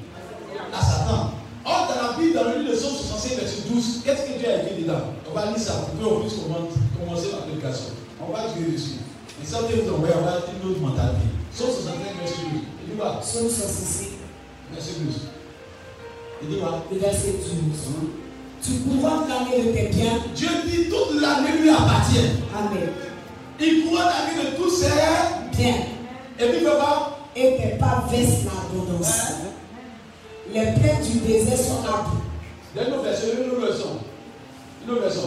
[0.72, 1.32] à Satan.
[1.64, 4.48] Or, dans la Bible, dans le livre de Somme 65, verset 12, qu'est-ce que Dieu
[4.48, 5.10] a écrit dedans?
[5.28, 7.90] On va lire ça pour qu'on puisse commencer la prédication.
[8.20, 9.02] On va jouer dessus.
[9.42, 11.26] Et ça, vous envoie, on va une autre mentalité.
[11.52, 12.62] Somme 65, verset 12.
[12.88, 14.15] Il Somme 65,
[14.76, 15.14] Verset 12.
[16.42, 17.46] Il dit quoi le verset 12.
[18.62, 20.18] Tu pourras gagner de tes biens.
[20.34, 22.42] Dieu dit toute l'année lui appartient.
[22.54, 22.90] Amen.
[23.58, 24.90] Il pourra gagner de tous ses
[25.56, 25.74] Bien.
[26.38, 29.20] Et puis, quoi Et tes pas versent l'abondance.
[29.30, 29.46] Hein?
[30.52, 32.16] Les plaines du désert sont âpres.
[32.74, 33.44] Il y a une autre version, une.
[34.88, 35.22] Une version.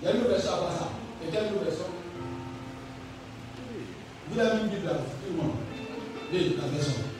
[0.00, 0.88] Il y a une version après ça.
[1.22, 1.84] Et quelle autre version
[4.30, 5.52] Vous avez une Bible là, tout le monde.
[6.32, 7.11] Oui, la version.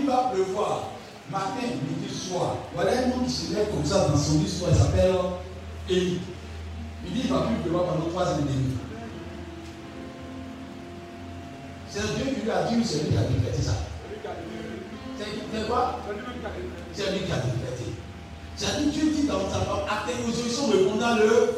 [0.00, 0.90] Dit va pleuvoir.
[1.30, 2.56] Matin, midi, soir.
[2.74, 4.70] Voilà un homme qui se lève comme ça dans son histoire.
[4.72, 5.14] Il s'appelle
[5.88, 6.20] Élie.
[7.06, 8.76] Il dit, il va plus pleuvoir pendant trois ans et demi.
[11.88, 13.72] C'est Dieu qui lui a dit, c'est lui qui a décrété ça.
[15.18, 16.00] C'est quoi?
[16.92, 17.84] C'est lui qui a décrété.
[18.56, 21.54] C'est-à-dire dit dans sa parole, à tes résolutions répondant le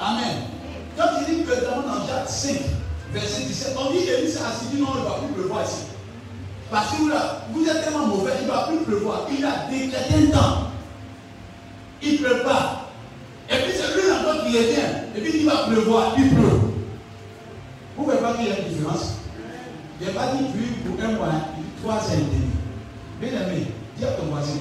[0.00, 0.36] Amen.
[0.96, 2.60] Quand il dit que dans Jacques 5,
[3.12, 5.93] verset 17, on dit Élie s'est assis, non, il ne va plus pleuvoir ici.
[6.74, 9.28] Parce que là, vous êtes tellement mauvais, il ne va plus pleuvoir.
[9.30, 10.72] Il a décrété un temps.
[12.02, 12.90] Il ne pleut pas.
[13.48, 14.90] Et puis c'est lui encore qui revient.
[15.14, 16.42] Et puis il va pleuvoir, il pleut.
[17.96, 19.18] Vous ne voyez pas qu'il y a une différence?
[20.00, 21.28] Il n'a pas dit pluie pour un mois,
[21.80, 22.50] trois ans et demi.
[23.20, 24.58] Bien aimé, dis à ton voisin,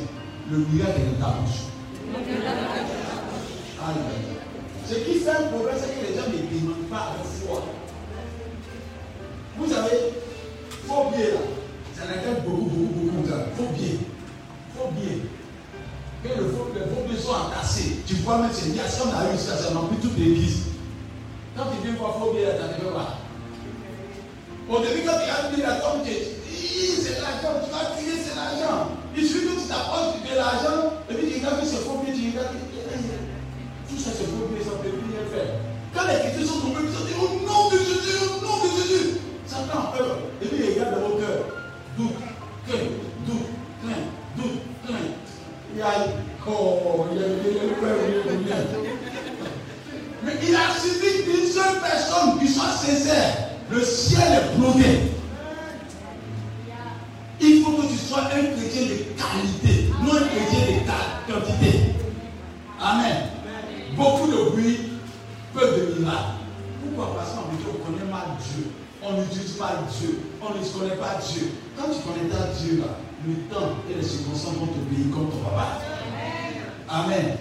[0.52, 1.62] le miracle est dans ta bouche.
[3.82, 4.44] Alléluia.
[4.88, 7.64] Ce qui fait un problème, c'est que les gens ne demandent pas avec foi.
[9.58, 9.98] Vous savez,
[10.88, 11.63] faut bien là.
[11.96, 13.34] Ça n'intéresse beaucoup, beaucoup, beaucoup de.
[13.34, 13.94] Il faut bien.
[14.76, 15.16] Faut bien.
[16.24, 17.98] Que le faux, les faux biens sont entassés.
[18.08, 18.84] Tu vois même, c'est bien.
[18.88, 20.74] Si on a eu ça, ça remplit toute l'église.
[21.56, 23.20] Quand tu viens voir faux bien, tu ne pas.
[24.70, 28.96] Au début, quand tu as mis la tombe, c'est l'argent, tu vas crier, c'est l'argent.
[29.16, 32.14] Il suffit que tu t'approches de l'argent, et puis tu regardes que c'est faux bien,
[32.16, 32.56] tu regardes.
[33.90, 35.62] Tout ça, c'est faux bien, ça ne peut plus rien faire.
[35.94, 38.70] Quand les chrétiens sont tombés, ils ont dit, au nom de Jésus, au nom de
[38.82, 39.22] Jésus.
[39.46, 40.18] Satan a peur.
[40.42, 41.63] Et puis, il regarde dans vos cœurs.
[41.98, 42.10] Doute,
[42.68, 42.80] crainte,
[43.28, 43.50] doute,
[43.84, 45.14] crainte, doute, crainte.
[45.76, 45.86] Il a,
[46.48, 47.26] oh, il a.
[50.24, 53.50] Mais il a suffi d'une seule personne qui soit sincère.
[53.70, 55.12] Le ciel est bloqué.
[57.42, 60.60] Il faut que tu sois un chrétien de qualité, non un chrétien
[61.28, 61.72] de quantité.
[62.80, 63.18] Amen.
[63.96, 64.80] Beaucoup de bruit,
[65.54, 66.40] peu de miracles.
[66.82, 67.16] Pourquoi?
[67.18, 68.72] Parce qu'en vérité, on connaît mal Dieu.
[69.04, 70.20] On n'utilise pas Dieu.
[70.42, 71.52] On ne connaît pas Dieu.
[71.78, 72.84] Quand tu connais ta Dieu,
[73.26, 75.80] le temps et les circonstances vont te payer comme ton papa.
[76.90, 77.38] Amen.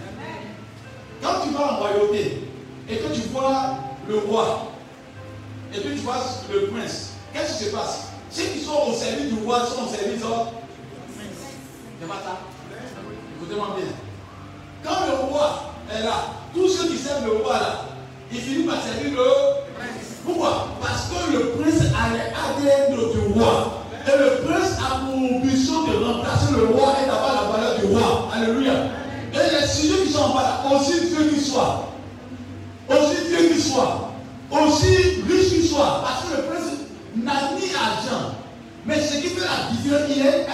[1.23, 2.49] Quand tu vas en royauté
[2.88, 3.77] et que tu vois
[4.09, 4.73] le roi,
[5.75, 6.16] et puis tu vois
[6.53, 8.09] le prince, qu'est-ce qui se passe?
[8.31, 10.27] Ceux qui sont au service du roi sont au service du
[12.01, 12.38] C'est pas ça
[13.37, 13.87] Écoutez-moi bien.
[14.83, 16.14] Quand le roi est là,
[16.55, 17.85] tous ceux qui servent le roi là,
[18.33, 20.20] ils finissent par servir le prince.
[20.24, 20.68] Pourquoi?
[20.80, 23.82] Parce que le prince a l'ADN du roi.
[24.07, 27.86] Et le prince a pour ambition de remplacer le roi et d'avoir la valeur du
[27.86, 28.28] roi.
[28.34, 28.72] Alléluia.
[29.32, 31.88] Et les sujets qui sont en bas aussi Dieu qui soit.
[32.88, 34.12] Aussi Dieu qui soit
[34.53, 36.72] aussi riche qu'il soit, parce que le prince
[37.16, 38.34] n'a ni argent.
[38.84, 40.46] Mais ce qui fait la différence, il est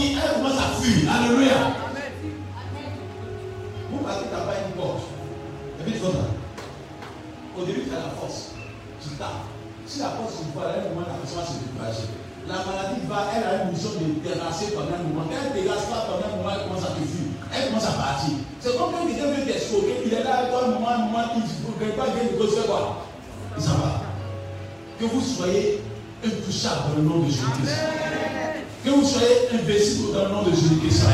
[0.00, 1.10] elle commence à fuir.
[1.12, 1.76] Alléluia.
[3.90, 5.02] Vous partez là-bas une porte.
[5.80, 8.52] Et puis Au début, tu as la force.
[9.02, 9.44] Tu tapes.
[9.86, 11.44] Si la force se voit, à un moment, la personne
[11.78, 12.06] va se.
[12.48, 15.28] La maladie va, elle a une mission de terrasser pendant un moment.
[15.28, 17.30] Quand elle ne terrasse pas pendant un moment, elle commence à te fuir.
[17.52, 18.34] Elle commence à partir.
[18.60, 21.72] C'est comme quand quelqu'un veut t'escroquer, il est là toi un moment, moment, il ne
[21.78, 23.06] peut pas gagner de faire quoi?
[23.56, 24.02] Il s'en va.
[24.98, 25.82] Que vous soyez
[26.24, 28.00] intouchable dans le nom de Jésus-Christ.
[28.84, 31.04] Que vous soyez invincible dans le nom de Jésus-Christ.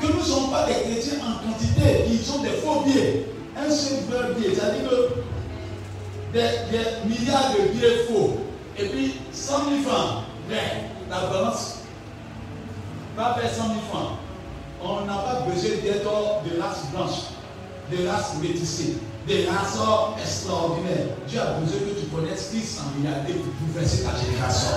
[0.00, 3.26] Que nous ne sommes pas des chrétiens en quantité, qui sont des faux billets.
[3.56, 5.24] Un seul vrai billet, c'est-à-dire que
[6.32, 8.38] des, milliards de billets faux.
[8.78, 9.52] Et puis 100
[9.82, 10.24] 000 francs.
[10.48, 11.80] Mais la balance
[13.16, 14.18] va faire 100 000 francs.
[14.82, 17.20] On n'a pas besoin d'être de race blanche,
[17.90, 18.96] de race métissée,
[19.28, 19.78] de race
[20.20, 21.06] extraordinaire.
[21.28, 24.76] Dieu a besoin que tu connaisses Christ en réalité pour bouleverser ta génération.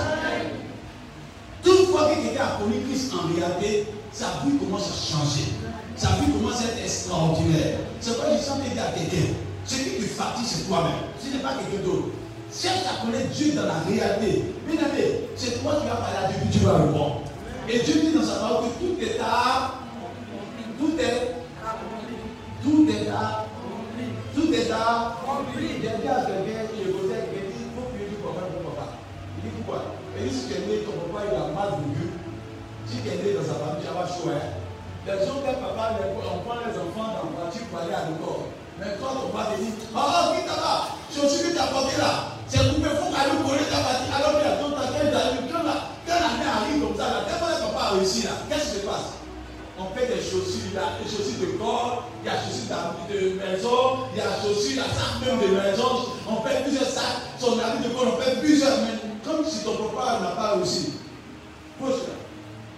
[1.62, 5.52] Toute fois que quelqu'un a connu Christ en réalité, sa vie commence à changer.
[5.96, 7.78] Sa vie commence à être extraordinaire.
[8.00, 9.34] C'est pourquoi je sens dire à quelqu'un,
[9.66, 11.10] ce qui te fatigue, c'est toi-même.
[11.20, 12.08] Ce n'est pas quelqu'un d'autre.
[12.50, 14.54] Cherche à connaître Dieu dans la réalité.
[14.66, 17.22] Bien aimé, c'est toi qui vas parler à Dieu, puis tu vas répondre.
[17.68, 19.74] Et Dieu dit dans sa parole que tout est à.
[20.78, 21.34] Tout est.
[22.62, 23.46] Tout est à.
[24.34, 25.16] Tout est à.
[25.60, 26.68] J'ai dit à quelqu'un,
[30.18, 32.10] Il dit si tu es né, ton papa il a mal vécu.
[32.90, 34.34] Si tu es né dans sa famille, tu chaud.
[34.34, 34.58] Hein?
[35.06, 38.50] Les gens, tes papa, on prend les enfants dans la voiture pour aller à l'école.
[38.82, 40.74] Mais quand on va dire, oh, qui t'as là
[41.22, 42.34] aussi que tu as porté là.
[42.50, 44.10] C'est coupé, il faut qu'elle nous connaisse ta partie.
[44.10, 47.38] Alors qu'il y a temps, quand la, quand la mère arrive comme ça, là, quand
[47.38, 49.17] papa a réussi là, qu'est-ce qui se passe
[49.80, 52.50] On fait des chaussures, il y a des chaussures de corps, il y a des
[52.50, 52.74] chaussures
[53.06, 56.88] de maison, il y a des chaussures, la sac même de maison, on fait plusieurs
[56.88, 60.56] sacs, son habit de corps, on fait plusieurs, mais comme si ton papa n'a pas
[60.56, 60.94] réussi.
[61.78, 62.10] Pose.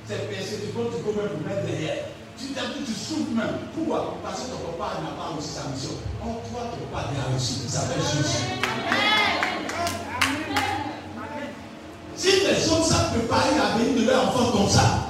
[0.06, 2.04] C'est pincé, tu peux, tu peux même mettre derrière.
[2.36, 3.64] Tu t'habitues, tu souffres même.
[3.74, 4.18] Pourquoi?
[4.22, 5.96] Parce que ton papa n'a pas réussi sa mission.
[6.20, 7.64] Oh, toi, ton papa a réussi.
[7.68, 8.60] Ça fait Jésus.
[12.14, 15.09] Si les hommes savent préparer l'avenir de leur enfant comme ça,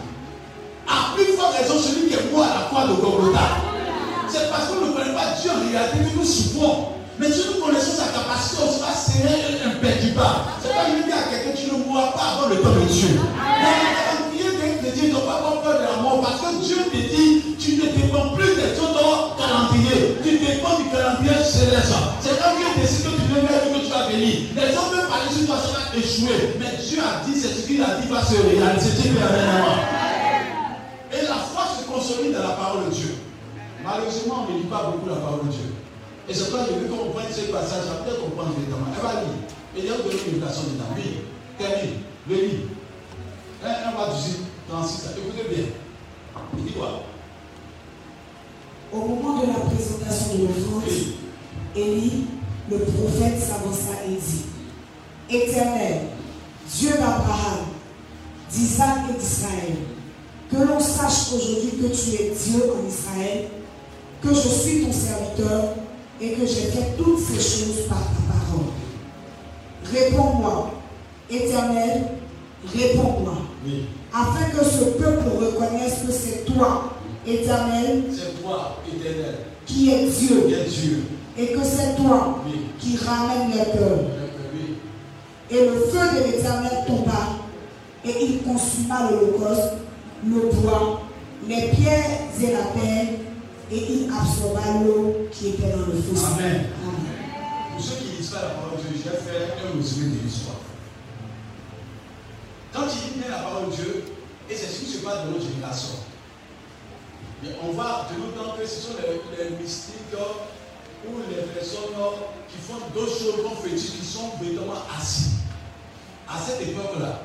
[0.91, 3.63] à plus forte raison, celui qui est mort à la croix de Golgotha,
[4.29, 6.99] c'est parce qu'on ne connaît pas Dieu en réalité que nous souffrons.
[7.19, 10.41] Mais si nous connaissons sa capacité, on sera serré imperdibile.
[10.63, 13.21] C'est pas une idée à quelqu'un, tu ne mourras pas avant le temps de Dieu.
[13.21, 16.97] Mais prier d'un chrétien, tu pas avoir peur de la mort parce que Dieu te
[16.97, 21.93] dit, tu ne dépends plus de ton calendrier, tu dépends du calendrier céleste.
[22.25, 24.49] C'est quand Dieu décide que tu veux mettre que tu vas venir.
[24.57, 26.57] Les hommes peuvent parler sur toi, ça va échouer.
[26.57, 29.13] Mais Dieu a dit, c'est ce qu'il a dit va se réaliser.
[29.21, 30.00] La foi
[32.31, 33.15] consolide dans la parole de Dieu.
[33.85, 35.75] Malheureusement, on ne lit pas beaucoup la parole de Dieu.
[36.29, 38.87] Et c'est pourquoi je veux qu'on prenne ce passage, peut-être qu'on prend directement.
[38.95, 39.41] Elle va lire.
[39.77, 40.85] Et il y a une invitation dedans.
[40.95, 41.19] Oui,
[41.59, 41.97] termine.
[42.29, 42.61] Le lit.
[43.65, 44.07] Un va
[44.69, 45.09] 36.
[45.19, 45.65] Écoutez bien.
[46.57, 47.03] Il dit quoi
[48.93, 50.83] Au moment de la présentation de l'offrande,
[51.77, 52.27] Élie,
[52.71, 54.45] le prophète, s'avança et dit
[55.29, 56.03] Éternel,
[56.69, 57.67] Dieu d'Abraham,
[58.51, 59.77] d'Isaac et d'Israël,
[60.51, 63.45] que l'on sache aujourd'hui que tu es Dieu en Israël,
[64.23, 65.75] que je suis ton serviteur
[66.21, 68.67] et que j'ai fait toutes ces choses par ta parole.
[69.93, 70.71] Réponds-moi,
[71.31, 72.03] Éternel,
[72.77, 73.35] réponds-moi,
[73.65, 73.85] Oui.
[74.13, 76.95] afin que ce peuple reconnaisse que c'est toi,
[77.27, 79.37] Éternel, C'est toi, éternel,
[79.67, 81.05] qui es Dieu, qui es Dieu.
[81.39, 82.61] et que c'est toi Oui.
[82.79, 84.01] qui ramène les cœurs.
[84.55, 84.77] Oui.
[85.51, 87.39] Et le feu de l'Éternel tomba,
[88.05, 89.75] et il consuma l'holocauste,
[90.25, 91.03] le bois,
[91.47, 93.09] les pierres et la terre,
[93.73, 96.27] et il absorba l'eau qui était dans le fossé.
[96.39, 96.67] Amen.
[96.83, 97.71] Amen.
[97.73, 100.23] Pour ceux qui lisent pas la parole de Dieu, je vais faire un résumé de
[100.25, 100.57] l'histoire.
[102.73, 104.05] Quand il bien la parole de Dieu,
[104.49, 105.95] et c'est ce qui se passe dans notre génération,
[107.43, 109.95] mais on voit de nos temps que ce sont les, les mystiques
[111.07, 111.97] ou les personnes
[112.49, 115.31] qui font d'autres choses fétiches, qui sont véritablement assis.
[116.29, 117.23] À cette époque-là,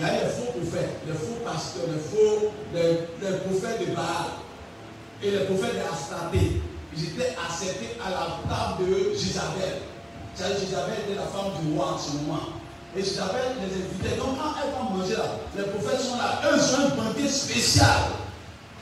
[0.00, 4.40] il y a les faux prophètes, les faux pasteurs, les faux, les, prophètes de Baal
[5.22, 6.62] et les prophètes de Astarté.
[6.96, 9.84] Ils étaient acceptés à la table de Jézabel.
[10.34, 12.56] C'est-à-dire était la femme du roi en ce moment.
[12.96, 14.16] Et Jézabel les invitait.
[14.16, 16.40] Donc quand elles vont manger là, les prophètes sont là.
[16.48, 18.16] Eux ils ont un banquet spécial.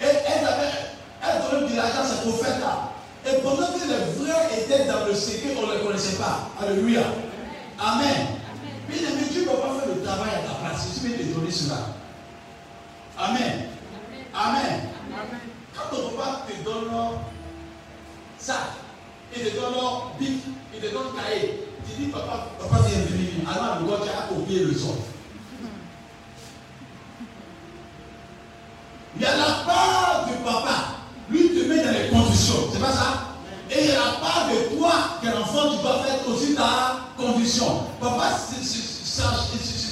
[0.00, 2.94] Et elles, avaient, elles donnaient de l'argent à ces prophètes-là.
[3.26, 6.48] Et pendant que les vrais étaient dans le secret, on ne les connaissait pas.
[6.62, 7.02] Alléluia.
[7.76, 8.37] Amen.
[8.88, 10.88] Bien aimé, Dieu ne peut pas faire le travail à ta place.
[10.94, 11.76] Je vais te donner cela.
[13.18, 13.68] Amen.
[14.34, 14.80] Amen.
[15.74, 16.90] Quand ton papa te donne
[18.38, 18.54] ça,
[19.36, 19.74] il te donne
[20.18, 20.42] bic,
[20.74, 23.28] il te donne cahier, tu dis papa, papa viens venir.
[23.48, 24.96] Alors le tu as copié le son.
[29.16, 30.74] Il y a la part de papa,
[31.28, 33.34] lui te met dans les conditions, c'est pas ça?
[33.70, 37.00] Et il y a la part de toi, quel enfant, tu dois faire aussi ta
[37.16, 37.87] condition.
[38.00, 39.88] Papa, c'est- c'est- c'est- c'est- c'est- c'est-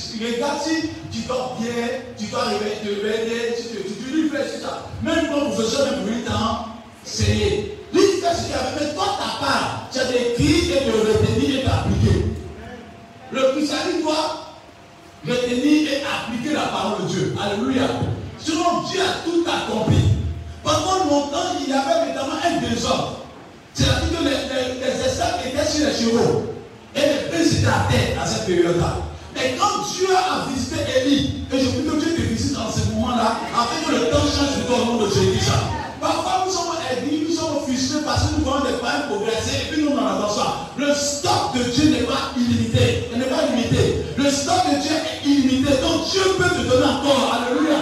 [0.65, 1.89] si tu dors bien,
[2.19, 4.85] tu dois te réveiller, tu, tu, lui fais c'est ça.
[5.03, 7.79] Même ton professeur même pour lui t'enseigner.
[7.93, 10.85] Lui, il fait ce qu'il a fait, mais toi, ta part, tu as d'écrire et
[10.87, 12.27] de retenir et d'appliquer.
[13.33, 14.55] Le christianisme doit
[15.27, 17.35] retenir et appliquer la parole de Dieu.
[17.41, 17.89] Alléluia.
[18.39, 19.99] Sinon, Dieu a tout accompli.
[20.63, 23.21] Pendant longtemps, il y avait évidemment un désordre.
[23.75, 26.56] C'est-à-dire que les, les, les esclaves étaient sur les chevaux.
[26.97, 28.97] Et les princes étaient à terre à cette période-là.
[29.35, 32.89] Mais quand Dieu a visité Élie, et je prie que Dieu te visite dans ce
[32.95, 35.51] moment-là, afin que le temps change pour au nom de Jésus.
[36.01, 39.73] Parfois, nous sommes aigris, nous sommes frustrés parce que nous voyons des problèmes progresser et
[39.73, 40.69] puis nous en avançons.
[40.77, 43.09] Le stock de Dieu n'est pas illimité.
[43.13, 44.05] Il n'est pas limité.
[44.17, 45.73] Le stock de Dieu est illimité.
[45.81, 47.37] Donc Dieu peut te donner encore.
[47.37, 47.77] Alléluia.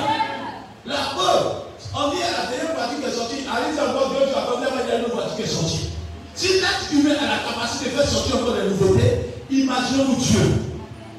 [0.86, 4.34] La preuve, on dit à la dernière partie qui est sortie, allez-y encore Dieu, tu
[4.34, 5.93] pas dire une nouvelle partie qui est sortie.
[6.34, 10.74] Si l'être humain a la capacité de faire sortir encore des nouveautés, imaginez-vous Dieu.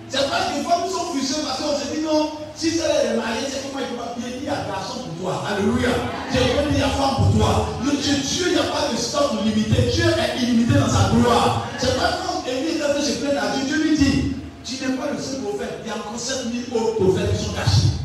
[0.09, 3.15] C'est pas que fois nous sommes frustrés parce qu'on se dit non, si c'est est
[3.15, 5.43] marié, c'est comment il pas bien dire à garçon pour toi.
[5.47, 5.89] Alléluia.
[6.31, 7.67] Dieu peut dire à femme pour toi.
[7.83, 9.87] Le Dieu, Dieu, il n'y a pas de stock limité.
[9.91, 11.67] Dieu est illimité dans sa gloire.
[11.77, 14.35] C'est pas quand Élie est en train de se plaindre à Dieu, Dieu lui dit,
[14.63, 17.53] tu n'es pas le seul prophète, il y a encore 7000 autres prophètes qui sont
[17.53, 17.95] cachés.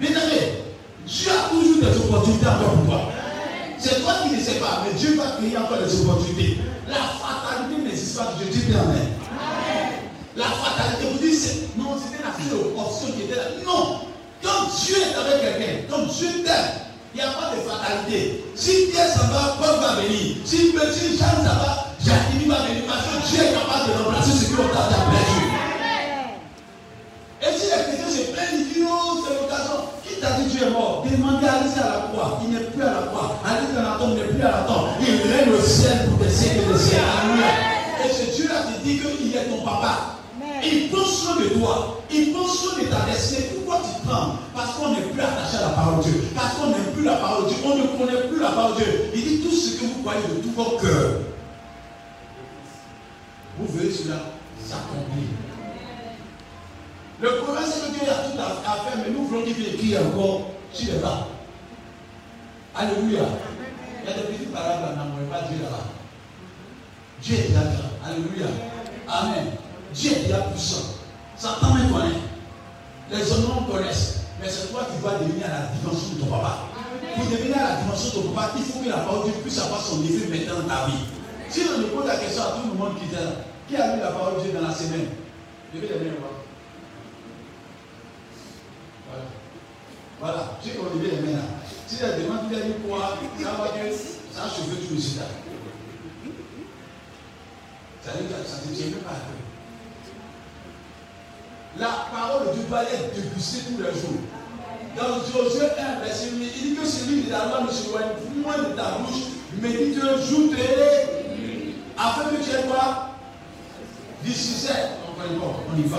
[0.00, 0.66] Bien aimé,
[1.06, 3.12] Dieu a toujours des opportunités encore pour toi.
[3.82, 6.58] C'est toi qui ne sais pas, mais Dieu va créer encore des opportunités.
[6.88, 9.08] La fatalité n'existe pas, je dis bien amen.
[10.36, 13.42] La fatalité, vous dites, c'est- non, c'était la seule option qui était là.
[13.66, 14.00] Non.
[14.42, 16.70] Quand Dieu est avec quelqu'un, quand Dieu t'aime,
[17.14, 18.44] il n'y a pas de fatalité.
[18.54, 20.36] Si Pierre s'en va, Paul va venir.
[20.44, 22.84] Si petit Jean s'en va, Jacques va venir.
[22.86, 25.29] Parce que Dieu est capable de remplacer ce qu'on t'a perdu.
[27.70, 29.78] Les chrétiens se plaignent, ils disent, oh, c'est l'occasion.
[30.02, 31.06] Qui t'a dit Dieu est mort?
[31.06, 32.40] Demandez à aller à la croix.
[32.42, 33.38] Il n'est plus à la croix.
[33.46, 34.90] Allez dans la tombe, il n'est plus à la tombe.
[34.98, 37.06] Il règne au ciel pour des siècles et des siècles.
[37.06, 37.50] Alléluia.
[38.02, 40.18] Et ce Dieu-là te dit qu'il est ton papa.
[40.66, 42.02] Il prend soin de toi.
[42.10, 43.54] Il prend soin de ta destinée.
[43.54, 46.24] Pourquoi tu prends Parce qu'on n'est plus attaché à la parole de Dieu.
[46.34, 47.58] Parce qu'on n'aime plus la parole de Dieu.
[47.64, 49.10] On ne connaît plus la parole de Dieu.
[49.14, 51.22] Il dit tout ce que vous croyez de tout votre cœur.
[53.58, 54.16] Vous verrez cela
[54.58, 55.49] s'accomplir.
[57.20, 60.52] Le problème, c'est que Dieu a tout à faire, mais nous voulons qu'il écrit encore
[60.72, 61.28] sur les bas.
[62.74, 63.22] Alléluia.
[64.02, 65.84] Il y a des petites paroles là, n'envoyez pas Dieu là-bas.
[67.22, 68.08] Dieu est grand.
[68.08, 68.46] Alléluia.
[69.06, 69.46] Amen.
[69.92, 70.96] Dieu est déjà puissant.
[71.36, 72.16] Satan me connaît.
[73.10, 74.20] Les hommes me connaissent.
[74.40, 76.68] Mais c'est toi qui dois devenir à la dimension de ton papa.
[77.14, 79.42] Pour devenir à la dimension de ton papa, il faut que la parole de Dieu
[79.42, 81.04] puisse avoir son effet maintenant dans ta vie.
[81.50, 83.30] Si on me pose la question à tout le monde qui est là,
[83.68, 85.08] qui a lu la parole de Dieu dans la semaine?
[85.74, 86.32] Levez les mains, voir.
[89.10, 89.24] Voilà.
[90.20, 90.58] Voilà.
[90.62, 91.44] J'ai qu'on levé les mains là.
[91.86, 93.90] Si la demande, tu as dit quoi Ça va que
[94.32, 95.24] ça a chauffé tout le sida.
[98.04, 99.40] Ça ne tient même pas à.
[101.78, 104.20] La parole Dieu doit être dégustée tous les jours.
[104.96, 108.08] Dans Josué 1, verset 8, il dit que celui de la loi ne se loigne
[108.42, 109.22] moins de ta bouche,
[109.62, 113.10] médite jour et afin que tu aies quoi?
[114.24, 114.90] Du succès.
[115.18, 115.98] On y va.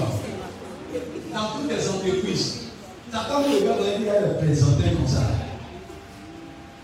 [1.34, 2.71] Dans toutes les entreprises,
[3.12, 5.20] Satan me regarde dit, il présenteurs comme ça?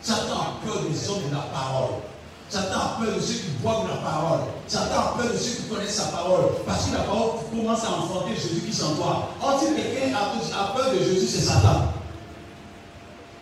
[0.01, 2.03] Satan a peur des hommes de la parole.
[2.49, 4.39] Satan a peur de ceux qui boivent la parole.
[4.67, 6.51] Satan a peur de ceux qui connaissent sa parole.
[6.65, 9.29] Parce que la parole commence à enfanter Jésus qui s'en toi.
[9.41, 11.93] Or, si quelqu'un a, peur de Jésus, c'est Satan.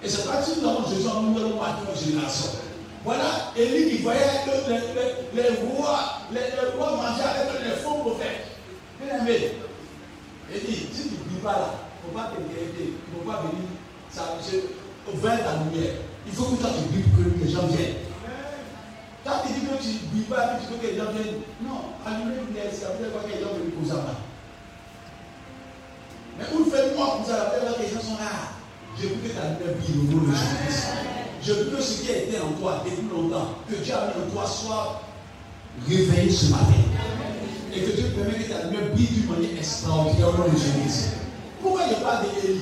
[0.04, 2.52] Et c'est pas si nous avons Jésus en nous, nous marquer nos générations.
[3.04, 4.70] Voilà Élie qui voyait que
[5.36, 8.46] les, rois, les, rois mangeaient avec les faux prophètes.
[9.02, 9.58] Bien aimé,
[10.54, 13.30] Élie, si tu ne vis pas là, il ne faut pas t'inquiéter, il ne faut
[13.30, 13.76] pas venir
[15.14, 15.94] vers la lumière.
[16.28, 17.96] Il faut que toi tu vis pour que les gens viennent.
[19.24, 21.42] Quand tu dis que tu ne vis pas, que tu veux que les gens viennent,
[21.62, 24.06] non, allumer une lumière, ça veut dire que les gens viennent pour ça.
[26.38, 28.54] Mais où faites-moi pour ça, la les gens sont là.
[28.98, 30.88] Je veux que ta lumière brille au nom de Jésus-Christ.
[31.42, 34.26] Je veux que ce qui a été en toi depuis longtemps, que Dieu a mis
[34.26, 35.02] en toi, soit
[35.88, 36.82] réveillé ce matin.
[37.74, 41.25] Et que Dieu permet que ta lumière brille d'une manière extraordinaire au nom de Jésus-Christ.
[41.66, 42.62] Pourquoi il parle d'Élie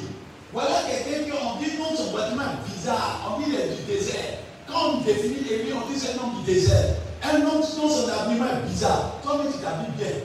[0.53, 4.39] Voilà quelqu'un qui on dit non, son bâtiment bizarre, on dit il est du désert.
[4.65, 6.95] Quand on définit Élie, on dit c'est un homme du désert.
[7.21, 9.15] Un homme dont son habillement est bizarre.
[9.21, 10.23] Toi, tu t'habilles bien.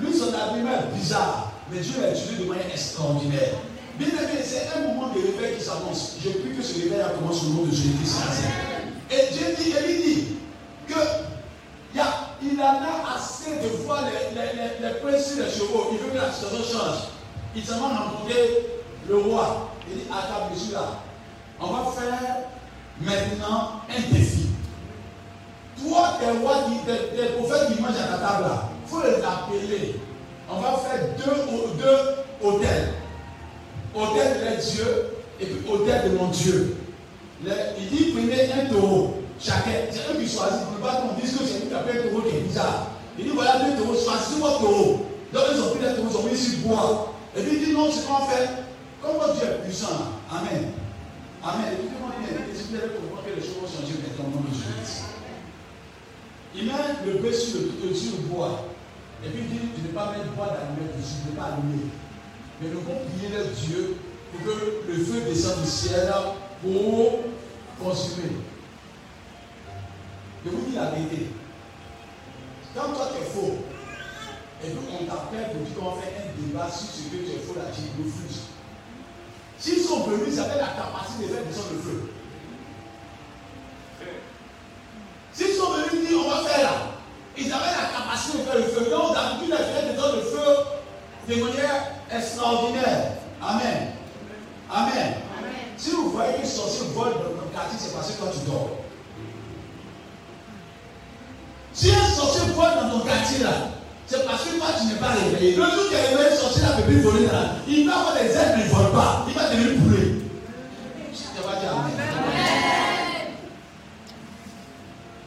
[0.00, 1.52] Lui, son habillement est bizarre.
[1.70, 3.62] Mais Dieu l'a utilisé de manière extraordinaire.
[3.96, 6.16] Bien aimé, c'est un moment de réveil qui s'annonce.
[6.18, 8.16] Je prie que ce réveil a commencé au nom de Jésus-Christ.
[9.12, 10.26] Et Dieu dit, Élie dit
[10.88, 10.98] que
[11.94, 15.50] il, a, il en a assez de voir les, les, les, les princes sur les
[15.50, 15.90] chevaux.
[15.92, 17.19] Il veut que la situation change.
[17.54, 18.66] Il s'en va rencontrer
[19.08, 19.70] le roi.
[19.88, 21.00] Il dit, à ta mesure là,
[21.60, 22.36] on va faire
[23.00, 24.46] maintenant un défi.
[25.82, 29.16] Toi, tes rois, tes, tes prophètes qui mangent à ta table là, il faut les
[29.16, 30.00] appeler.
[30.48, 32.94] On va faire deux, deux hôtels.
[33.94, 36.76] Hôtel de Dieu et puis hôtel de mon Dieu.
[37.44, 39.70] Il dit prenez un taureau chacun.
[39.90, 40.62] C'est eux qui choisissent.
[40.64, 42.86] Pour ne pas qu'on dise que c'est lui un taureau qui est bizarre.
[43.18, 45.06] Il dit voilà deux taureaux, choisissez votre taureau.
[45.32, 47.14] Donc ils ont pris les taureaux, ils ont mis sur bois.
[47.36, 48.48] Et puis il dit non, c'est qu'on fait.
[49.02, 50.20] Comme votre Dieu est puissant.
[50.30, 50.72] Amen.
[51.42, 51.66] Amen.
[51.72, 52.46] Écoutez-moi bien.
[52.50, 55.08] Expliquez-le pour voir que les choses vont changer maintenant nom de Jésus.
[56.54, 56.72] Il met
[57.06, 58.66] le bœuf sur le, sur le bois.
[59.24, 61.54] Et puis il dit, tu ne pas mettre le bois d'allumer dessus, tu ne pas
[61.54, 61.86] allumer.
[62.60, 63.96] Mais nous allons prier le Dieu
[64.32, 66.12] pour que le feu descende du ciel
[66.62, 67.20] pour
[67.82, 68.36] consumer.
[70.44, 71.30] Je vous dis la vérité.
[72.74, 73.58] Quand toi tu es faux,
[74.62, 77.40] et puis on t'appelle pour dire qu'on fait un débat sur ce que tu es
[77.40, 78.42] faux, là, tu refuses.
[79.58, 82.12] S'ils sont venus, ils avaient la capacité de faire descendre le feu.
[85.32, 86.72] S'ils sont venus dire on va faire là,
[87.36, 88.90] ils avaient la capacité de faire le feu.
[88.90, 90.48] Donc d'habitude, ils faisaient descendre le feu
[91.28, 93.12] de manière extraordinaire.
[93.42, 93.92] Amen.
[94.70, 95.14] Amen.
[95.76, 98.70] Si vous voyez qu'un sorcier vole dans notre quartier, c'est parce que toi tu dors.
[101.72, 103.50] Si un sorcier vole dans ton quartier là,
[104.10, 105.54] c'est parce que toi tu n'es pas réveillé.
[105.54, 107.54] Le jour où tu es réveillé, le sorcier là peut plus voler là.
[107.68, 109.24] Il va avoir des ailes, mais il ne vole pas.
[109.28, 110.08] Il va devenir poulet.
[111.14, 111.94] Tu vas dire Amen.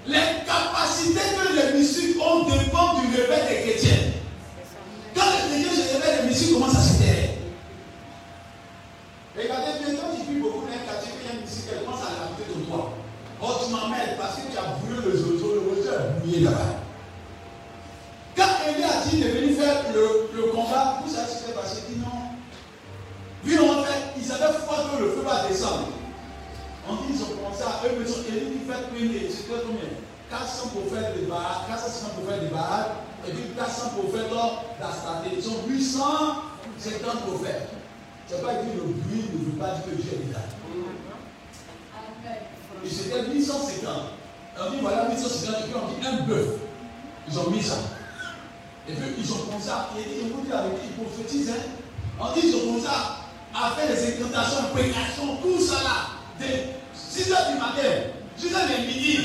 [0.05, 4.03] Les capacités que les mystiques ont dépendent du réveil des chrétiens.
[5.15, 7.29] Quand les chrétiens se réveillent, les mystiques commencent à se taire.
[9.37, 11.85] Regardez bien, quand tu vis beaucoup dans un quartier, il y a une mystique, elle
[11.85, 12.91] commence à l'habiter de toi.
[13.41, 16.82] Oh, tu m'emmènes parce que tu as brûlé le zozo, le zozo est bouillé là-bas.
[18.35, 21.85] Quand Élie a dit de venir faire le, le combat, vous savez ce qui s'est
[21.89, 22.33] Il dit non.
[23.43, 25.89] Vu en fait, ils avaient foi que le feu va descendre.
[26.89, 29.89] On dit, ils ont commencé à eux, mais Élie dit faites prier, c'était combien?
[30.29, 32.85] 400 prophètes de Baal, 450 prophètes de Baal,
[33.27, 34.31] et puis 400 prophètes
[34.79, 35.29] d'Astaté.
[35.37, 37.69] Ils sont 850 prophètes.
[38.27, 40.39] C'est pas dit le bruit ne veut pas dire que Dieu est là.
[42.83, 43.89] Et c'était 850.
[44.59, 46.47] On dit voilà 850, et puis on dit un bœuf.
[47.29, 47.77] Ils ont mis ça.
[48.87, 49.89] Et puis ils ont commencé à.
[49.97, 51.51] Et ils vous dit avec ils prophétisent.
[51.51, 52.25] Hein.
[52.35, 55.95] Ils ont commencé à faire des incantations, prédications, tout ça là.
[56.39, 57.89] Dès 6 h du matin,
[58.37, 59.19] jusqu'à midi.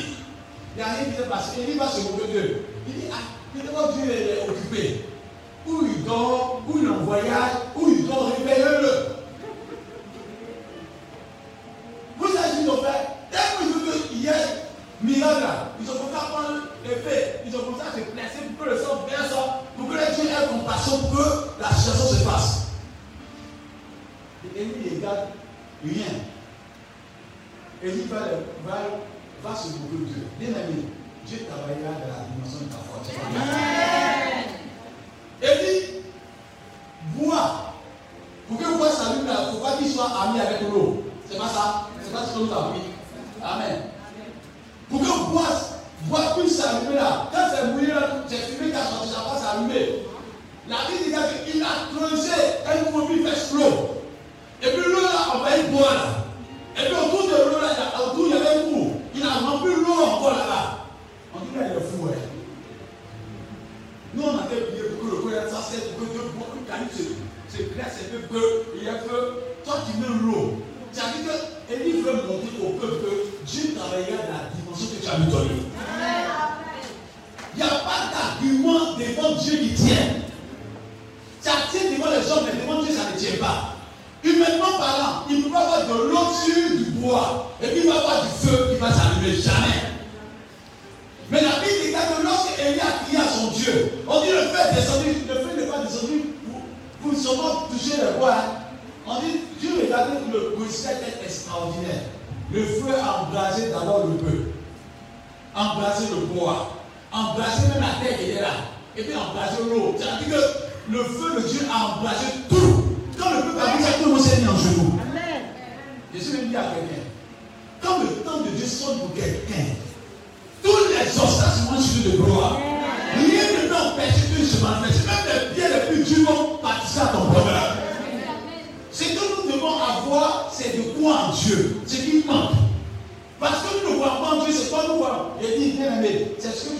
[0.76, 1.50] Il n'y a rien qui s'est passé.
[1.68, 2.64] Il va se moquer d'eux.
[2.86, 3.16] Il dit Ah,
[3.52, 5.04] peut-être Dieu est occupé.
[5.66, 7.97] Ou il dort, ou il est en voyage, ou il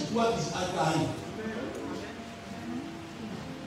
[0.09, 1.09] que dois arrive.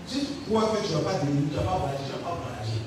[0.08, 2.12] Si tu crois que tu ne vas pas devenir, tu ne vas pas voyager, tu
[2.12, 2.82] ne vas pas voyager.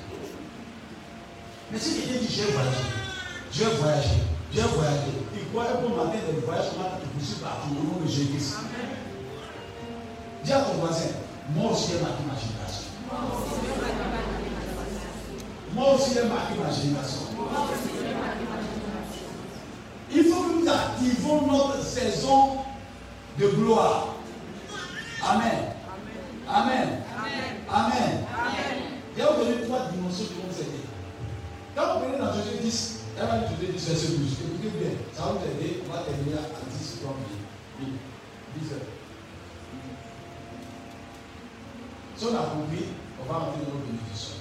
[1.71, 2.85] Mais si quelqu'un dit, j'ai voyagé,
[3.51, 4.17] j'ai voyagé,
[4.53, 8.05] j'ai voyagé, il croit un bon matin de voyage, comment tu poursuis partout au nom
[8.05, 8.53] de Jésus.
[10.43, 11.09] Dis à ton voisin,
[11.55, 12.85] moi aussi j'ai marqué ma génération.
[15.73, 17.25] Moi aussi j'ai marqué ma génération.
[20.11, 22.64] Il faut que nous activons notre saison
[23.37, 24.15] de gloire.
[25.23, 25.73] Amen.
[26.47, 27.03] Amen.
[27.69, 28.25] Amen.
[29.13, 30.83] Il y a aujourd'hui trois dimensions qui vont nous aider.
[31.75, 34.31] Quand vous venez dans Josué 10, elle va nous Josué 10, verset 12.
[34.45, 35.81] Écoutez bien, ça va vous aider.
[35.87, 37.15] On va terminer à 10 comme
[37.79, 37.87] oui.
[38.61, 38.79] 10 heures.
[42.15, 42.85] Si on a compris,
[43.19, 44.35] on va rentrer dans notre bénédiction.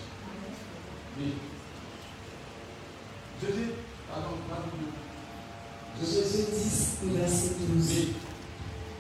[1.19, 1.35] Oui.
[3.43, 3.75] Josué,
[4.09, 4.71] pardon, pardon.
[6.01, 7.91] Josué 10, le verset 12.
[7.91, 8.15] oui.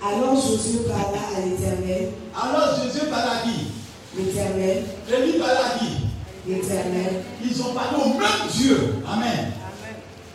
[0.06, 3.68] Alors Josué parla à l'Éternel, Alors Josué parla à qui?
[4.16, 5.88] l'Éternel, Élie parla à qui?
[6.46, 7.22] l'Éternel.
[7.42, 8.96] Ils ont parlé au même Dieu.
[9.10, 9.52] Amen.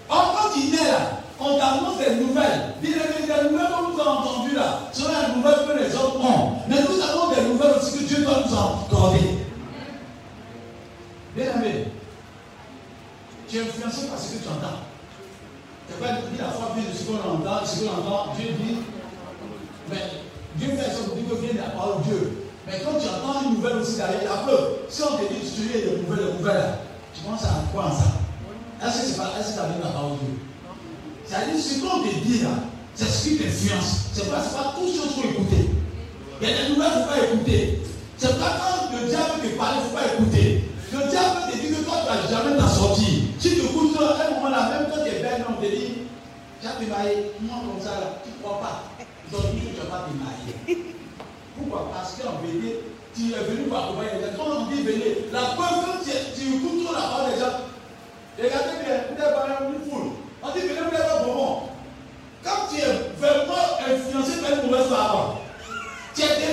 [0.09, 2.73] Or, quand il est là, on t'annonce des nouvelles.
[2.81, 4.79] Dis les des nouvelles que nous avons entendues là.
[4.91, 6.51] Ce sont les nouvelles que les autres ont.
[6.67, 9.19] Mais nous avons des nouvelles aussi que Dieu doit nous accorder.
[11.35, 11.85] Bien aimé,
[13.47, 14.81] tu es influencé par ce que tu entends.
[15.87, 18.33] Tu n'as pas dit la foi de ce qu'on entend, ce qu'on entend.
[18.35, 18.77] Dieu dit,
[19.91, 20.01] mais
[20.55, 22.45] Dieu fait pour dire que vient de la parole de Dieu.
[22.67, 24.45] Mais quand tu entends une nouvelle aussi derrière
[24.89, 26.73] si on te dit tu lis des nouvelles, nouvelles,
[27.13, 28.85] tu commences à croire ça.
[28.85, 30.39] Est-ce que c'est pas, est-ce que de la parole de Dieu?
[31.25, 32.49] C'est-à-dire, ce qu'on te dit là,
[32.95, 34.09] c'est ce qui t'influence.
[34.13, 35.69] C'est pas, pas tout ce qu'il faut écouter.
[36.41, 37.79] Il y a des nouvelles qu'il ne faut pas écouter.
[38.17, 40.63] C'est pas quand le diable te parle, il faut pas écouter.
[40.91, 43.07] Le diable te dit que toi, tu n'as jamais t'en sortir.
[43.39, 46.05] Si tu écoutes à un moment là, même quand tu es belle, on te dit,
[46.61, 48.83] tu as démarré, moi comme ça, là, tu ne crois pas.
[49.31, 50.95] Que tu n'as pas démarré.
[51.55, 51.91] Pourquoi?
[51.93, 52.79] Parce qu'en vérité,
[53.15, 54.37] tu es venu pour accompagner les gens.
[54.37, 57.61] Quand on dit venir, la preuve que tu, tu écoutes trop la parole des gens,
[58.41, 60.11] regardez bien, vous êtes pas une foule.
[60.41, 61.61] On dit venez, vous êtes pas bon.
[62.43, 65.35] Quand tu es vraiment influencé par une mauvaise parole,
[66.15, 66.48] tu es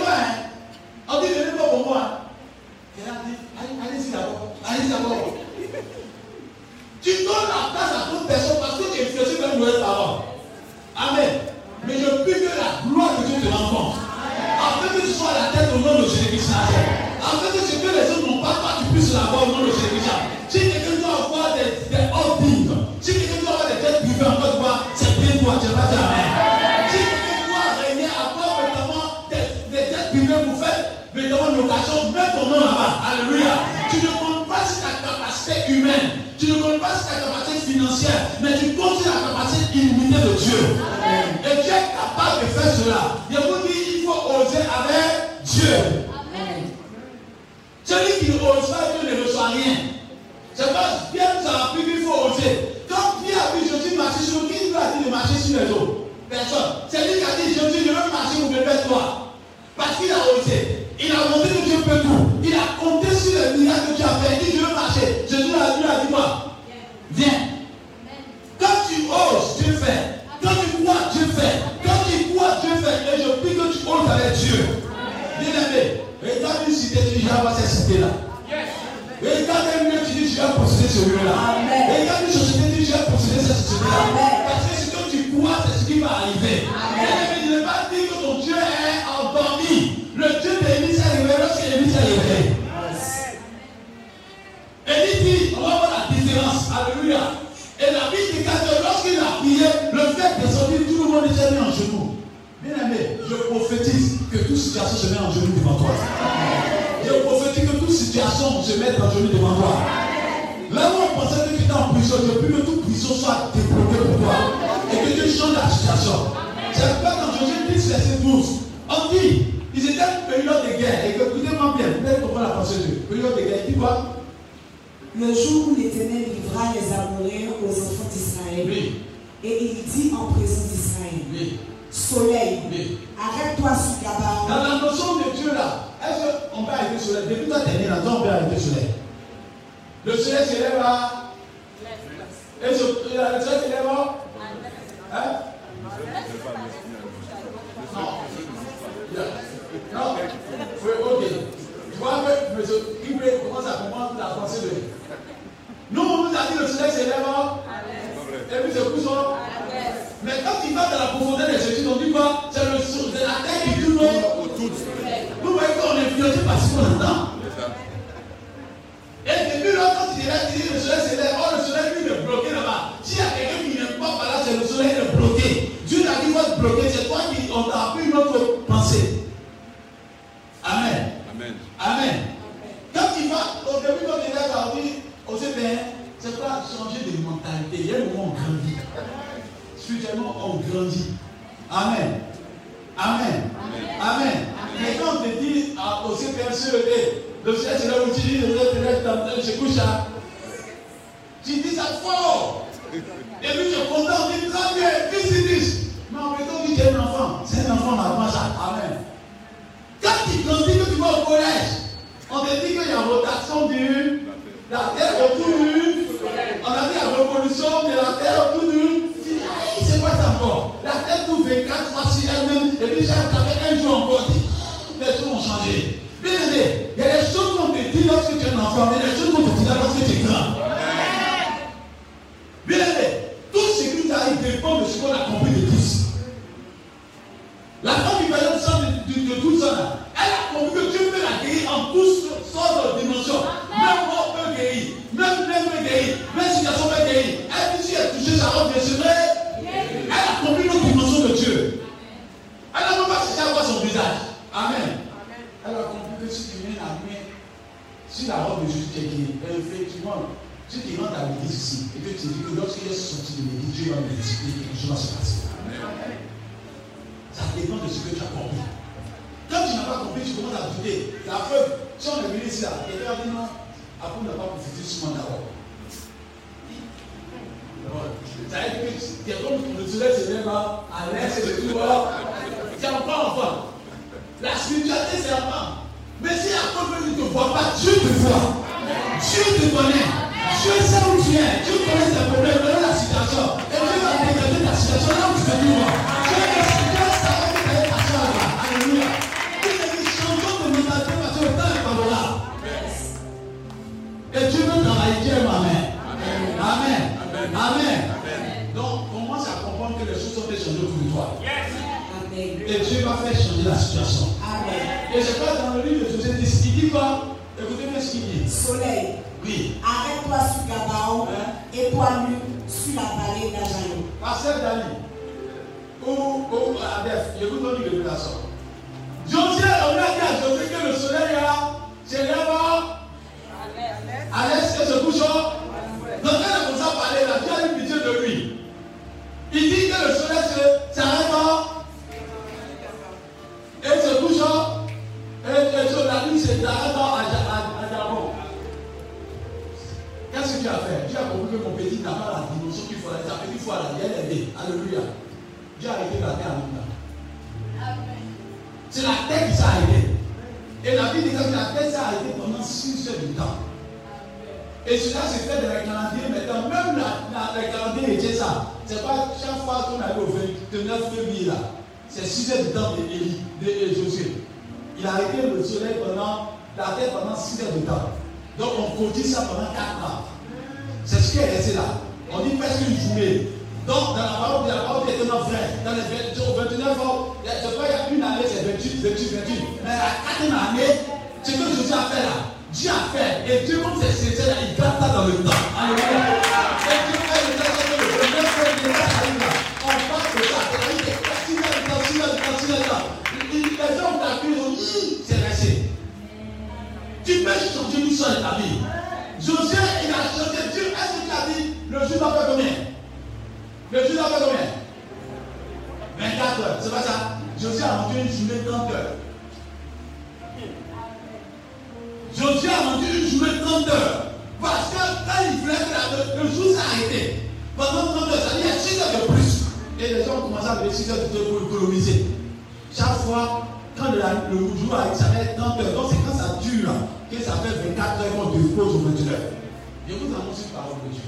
[440.56, 441.22] entendu parole de Dieu.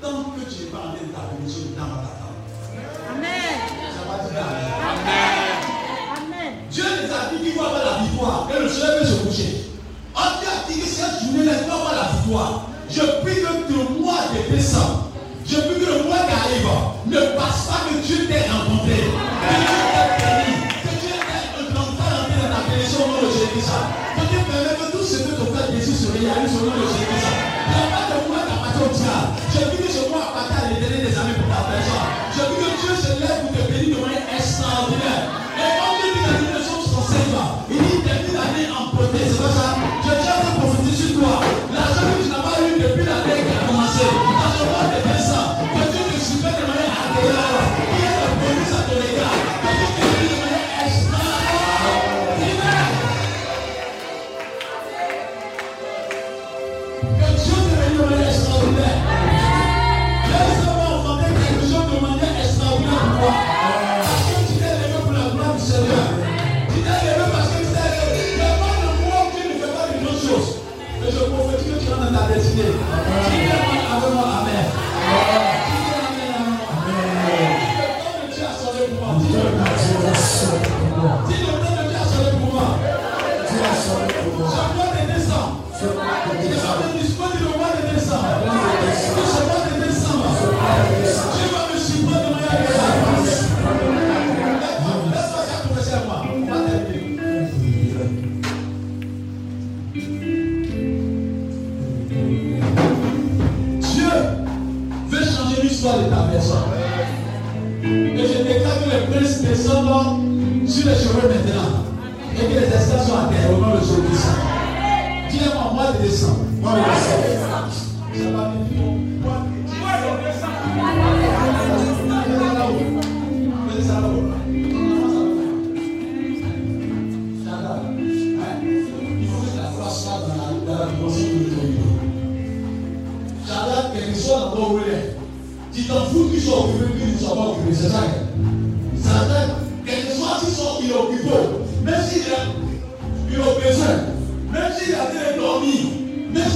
[0.00, 2.40] Tant que tu n'es pas en train de d'arrondir le temps va t'attendre.
[3.10, 3.56] Amen.
[3.94, 4.44] Ça va dire
[4.92, 5.56] Amen.
[6.16, 6.52] Amen.
[6.70, 8.48] Dieu nous a dit qu'il faut avoir la victoire.
[8.54, 9.70] Et le soleil peut se coucher.
[10.14, 12.65] On t'a dit que cette journée-là, il faut avoir la victoire.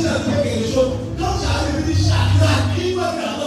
[0.04, 0.82] náà tẹ̀lé èso
[1.20, 3.39] lọ́sàá rẹ̀ fi ṣàdúrà kí wọ́n náà.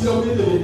[0.00, 0.59] Diz alguém dele.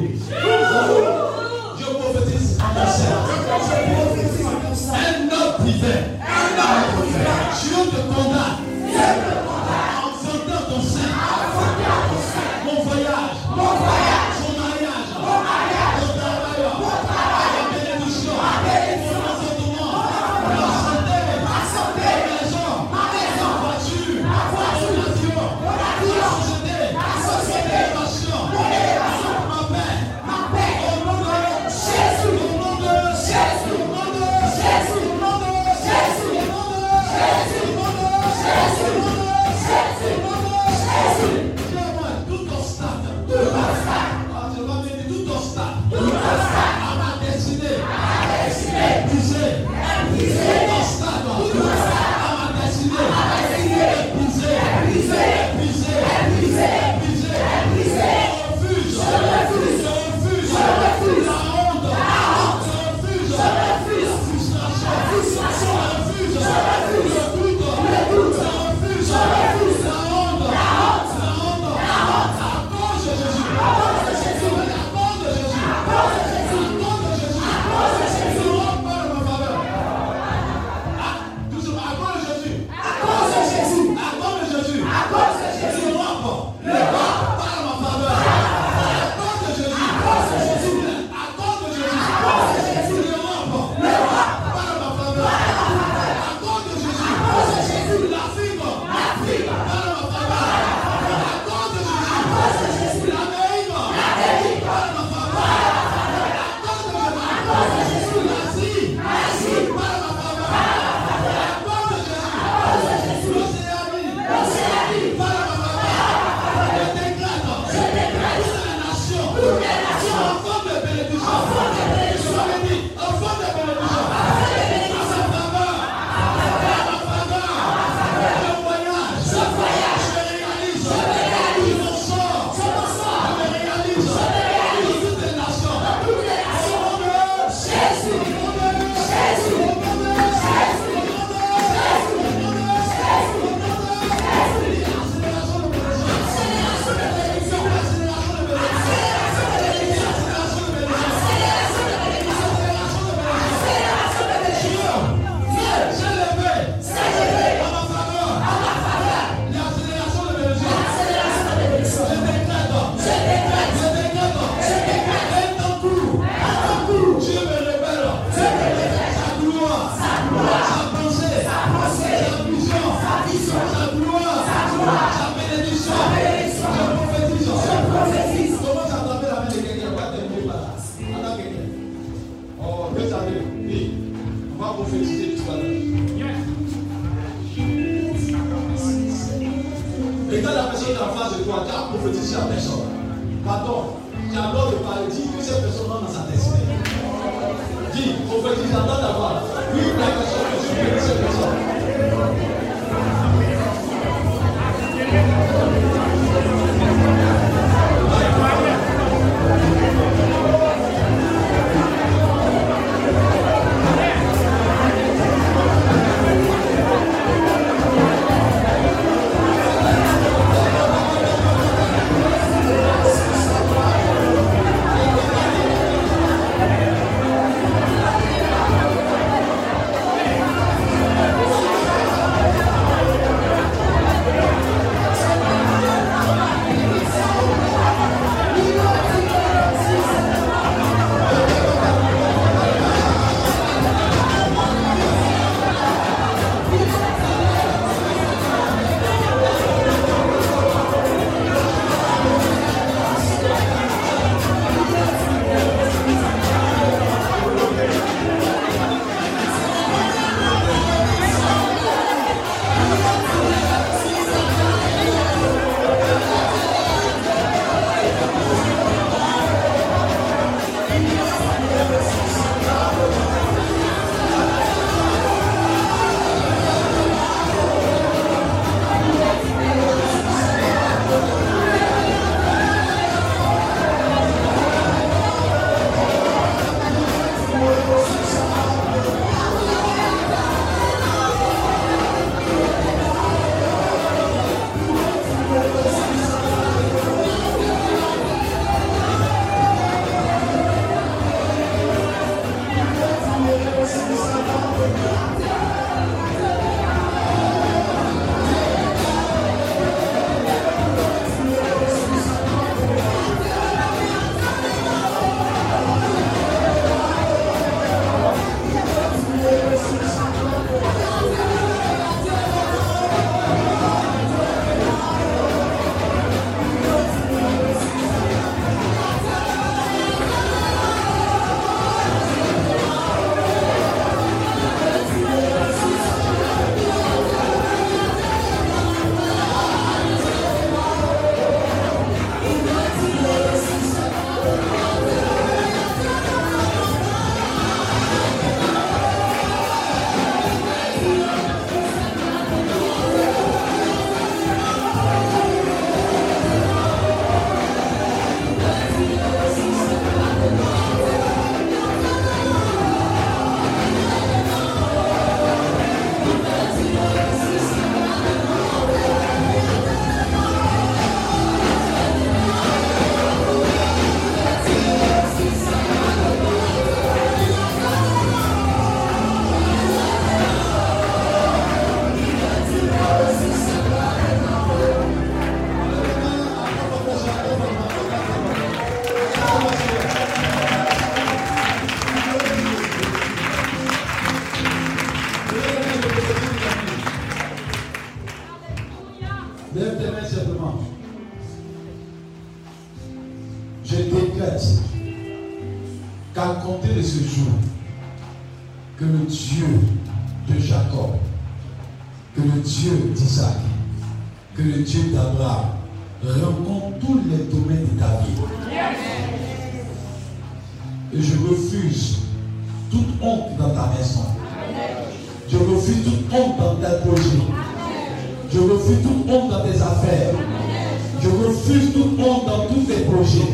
[431.66, 433.52] Refuse toute honte dans tous tes projets.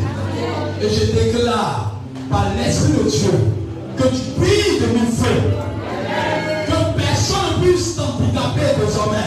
[0.81, 1.93] Et je déclare
[2.29, 3.31] par l'Esprit de Dieu
[3.97, 5.41] que tu brilles de mon feu.
[6.67, 9.17] Que personne ne puisse t'handicapper désormais.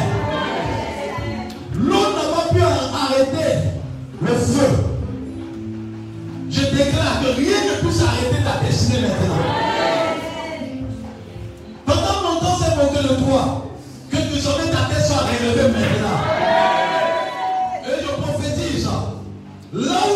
[1.75, 3.71] L'eau n'a pas pu arrêter
[4.21, 4.69] le feu.
[6.51, 9.37] Je déclare que rien ne puisse arrêter ta destinée maintenant.
[11.85, 13.67] Pendant longtemps, c'est pour que le toi,
[14.11, 16.36] que désormais ta tête soit relevée maintenant.
[19.73, 20.16] Là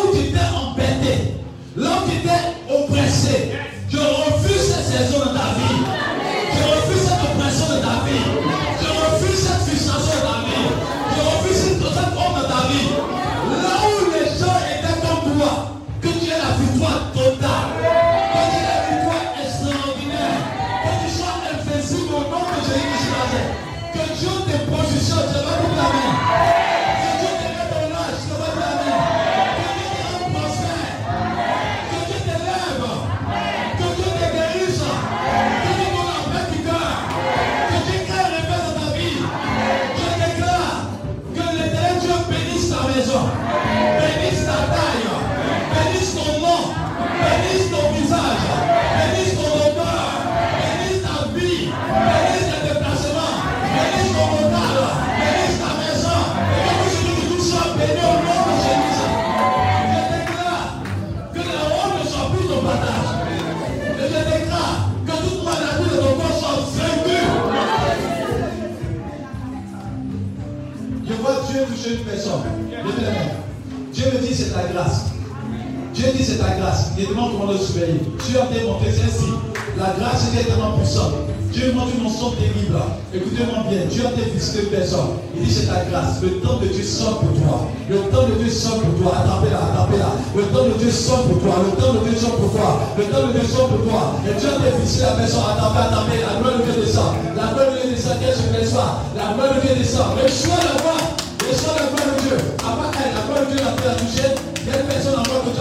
[76.41, 76.91] ta grâce.
[76.97, 78.01] Il demande comment le surveiller.
[78.25, 79.31] Dieu a démontré celle-ci.
[79.77, 81.13] La grâce est tellement puissante.
[81.51, 82.79] Dieu montre une onction terrible.
[83.13, 83.83] Écoutez-moi bien.
[83.91, 85.19] Dieu a visité une personne.
[85.35, 86.21] Il dit c'est ta grâce.
[86.23, 87.67] Le temps de Dieu sort pour toi.
[87.89, 89.19] Le temps de Dieu sort pour toi.
[89.19, 90.11] Attendez-la, attendez-la.
[90.31, 91.55] Le temps de Dieu sort pour toi.
[91.59, 92.79] Le temps de Dieu sort pour toi.
[92.97, 94.15] Le temps de Dieu sort pour toi.
[94.23, 95.43] Et Dieu a visité la personne.
[95.43, 96.19] Attendez, attendez.
[96.23, 97.11] La gloire de Dieu descend.
[97.35, 98.15] La gloire de Dieu descend.
[98.15, 99.03] Se reçoit.
[99.19, 100.15] La gloire de Dieu descend.
[100.23, 101.03] Reçois la voix.
[101.43, 102.37] Reçois la gloire de Dieu.
[102.63, 104.00] Après la gloire de Dieu a été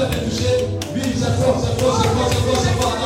[0.06, 0.64] que été touché.
[0.94, 2.96] Oui, c'est fort, c'est fort, c'est fort, c'est fort, c'est fort.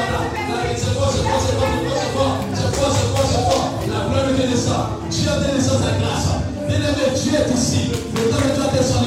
[0.75, 3.67] C'est fort, c'est fort, c'est fort, c'est fort, c'est fort, c'est fort, c'est fort.
[3.91, 4.85] La gloire de descend.
[5.11, 6.31] Dieu a donné sa grâce.
[6.69, 7.91] Bien-aimé, Dieu est ici.
[8.15, 8.45] Le temps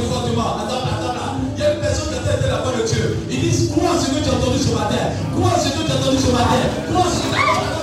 [0.09, 0.59] fortement.
[0.63, 1.27] Attends, attends, là.
[1.55, 3.17] Il y a une personne qui a été la voix de Dieu.
[3.29, 5.03] Ils disent, crois ce que tu as entendu ce matin.
[5.35, 6.61] Crois ce que tu as entendu ce matin.
[6.91, 7.77] Crois ce que tu as entendu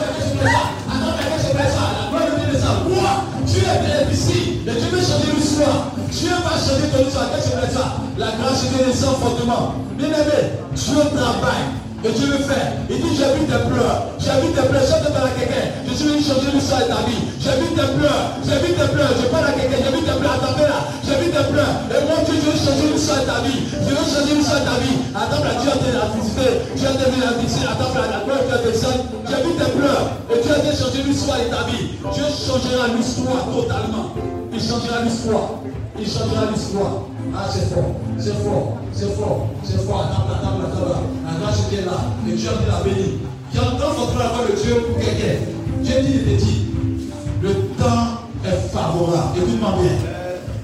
[1.55, 2.73] mais que ça
[3.47, 4.61] Dieu est ici.
[4.67, 5.93] Et Dieu veut changer l'histoire.
[6.11, 7.14] Dieu va changer ton.
[8.17, 9.75] La grâce de descend fortement.
[9.99, 11.67] Bien-aimé, Dieu travaille.
[12.05, 12.85] Et Dieu le fait.
[12.91, 14.13] Il dit, j'ai vu tes pleurs.
[14.21, 14.87] J'ai vu tes pleurs.
[14.87, 15.73] Chante par la quelqu'un.
[15.89, 17.17] Je suis venu changer l'histoire de ta vie.
[17.41, 18.39] J'ai vu tes pleurs.
[18.45, 19.13] J'ai vu tes pleurs.
[19.19, 19.81] Je parle à quelqu'un.
[19.83, 20.37] J'ai vu tes pleurs.
[20.37, 20.81] Attendez là.
[21.01, 21.75] J'ai vu tes pleurs.
[21.91, 23.61] Et moi, Dieu, je veux changer l'histoire de ta vie.
[23.73, 24.97] Je veux changer l'histoire de ta vie.
[25.11, 26.53] Attends là, Dieu a été la visiter.
[26.77, 27.67] Dieu a été la visiter.
[27.67, 28.91] Attends là, la gloire de Dieu
[29.27, 30.07] J'ai vu tes pleurs.
[30.31, 31.99] Et Dieu a été changer l'histoire de ta vie.
[32.15, 34.15] Dieu changera l'histoire totalement.
[34.55, 35.65] Il changera l'histoire.
[35.99, 37.07] Il changera l'histoire.
[37.35, 40.01] Ah, c'est fort, c'est fort, c'est fort, c'est fort.
[40.01, 41.15] Attends, attends, attends, attends.
[41.71, 41.93] Était là.
[42.29, 43.19] Et Dieu a dit la béni.
[43.55, 45.45] J'entends votre la voix de Dieu pour quelqu'un.
[45.83, 46.67] Dieu dit, il te dit,
[47.43, 49.37] le temps est favorable.
[49.37, 49.93] Écoute-moi bien.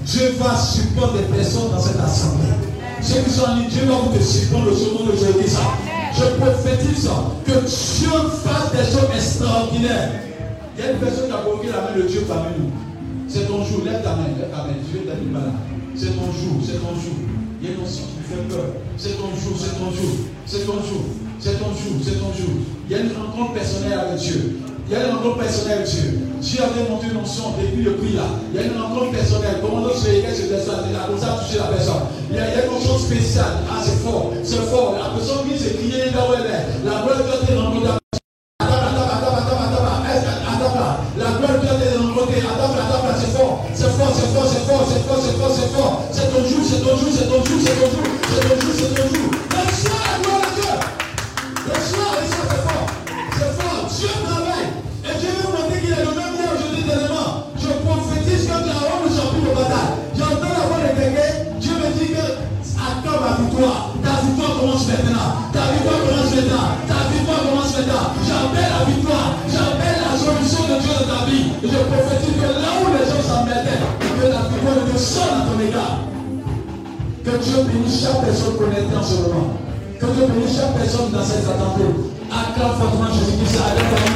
[0.05, 2.47] Dieu va supporter des personnes dans cette assemblée.
[3.01, 5.57] Ceux qui sont en ligne, Dieu va vous te supporter au nom de Jésus.
[6.13, 7.09] Je prophétise
[7.45, 8.09] que Dieu
[8.43, 10.11] fasse des choses extraordinaires.
[10.77, 12.90] Il y a une personne qui a provoqué la main de Dieu parmi nous.
[13.31, 13.85] C'est ton jour.
[13.85, 14.75] Lève ta main, lève ta main.
[14.91, 15.55] Dieu t'a dit malade.
[15.95, 17.15] C'est ton jour, c'est ton jour.
[17.61, 18.75] Il y a une onction qui fait peur.
[18.97, 20.15] C'est ton jour, c'est ton jour.
[20.45, 21.03] C'est ton jour.
[21.39, 22.53] C'est ton jour, c'est ton jour.
[22.89, 24.59] Il y a une rencontre personnelle avec Dieu.
[24.85, 26.19] Il y a une rencontre personnelle avec Dieu.
[26.41, 28.27] Dieu a démontré une onction depuis le prix là.
[28.51, 29.63] Il y a une rencontre personnelle.
[29.63, 32.03] Comment notre Seigneur se personne a comme ça touché la personne.
[32.29, 33.63] Il y a, a une onction spéciale.
[33.71, 34.33] Ah, c'est fort.
[34.43, 34.99] C'est fort.
[34.99, 36.83] La personne qui s'est criée là où elle est.
[36.83, 38.01] La gloire de Dieu a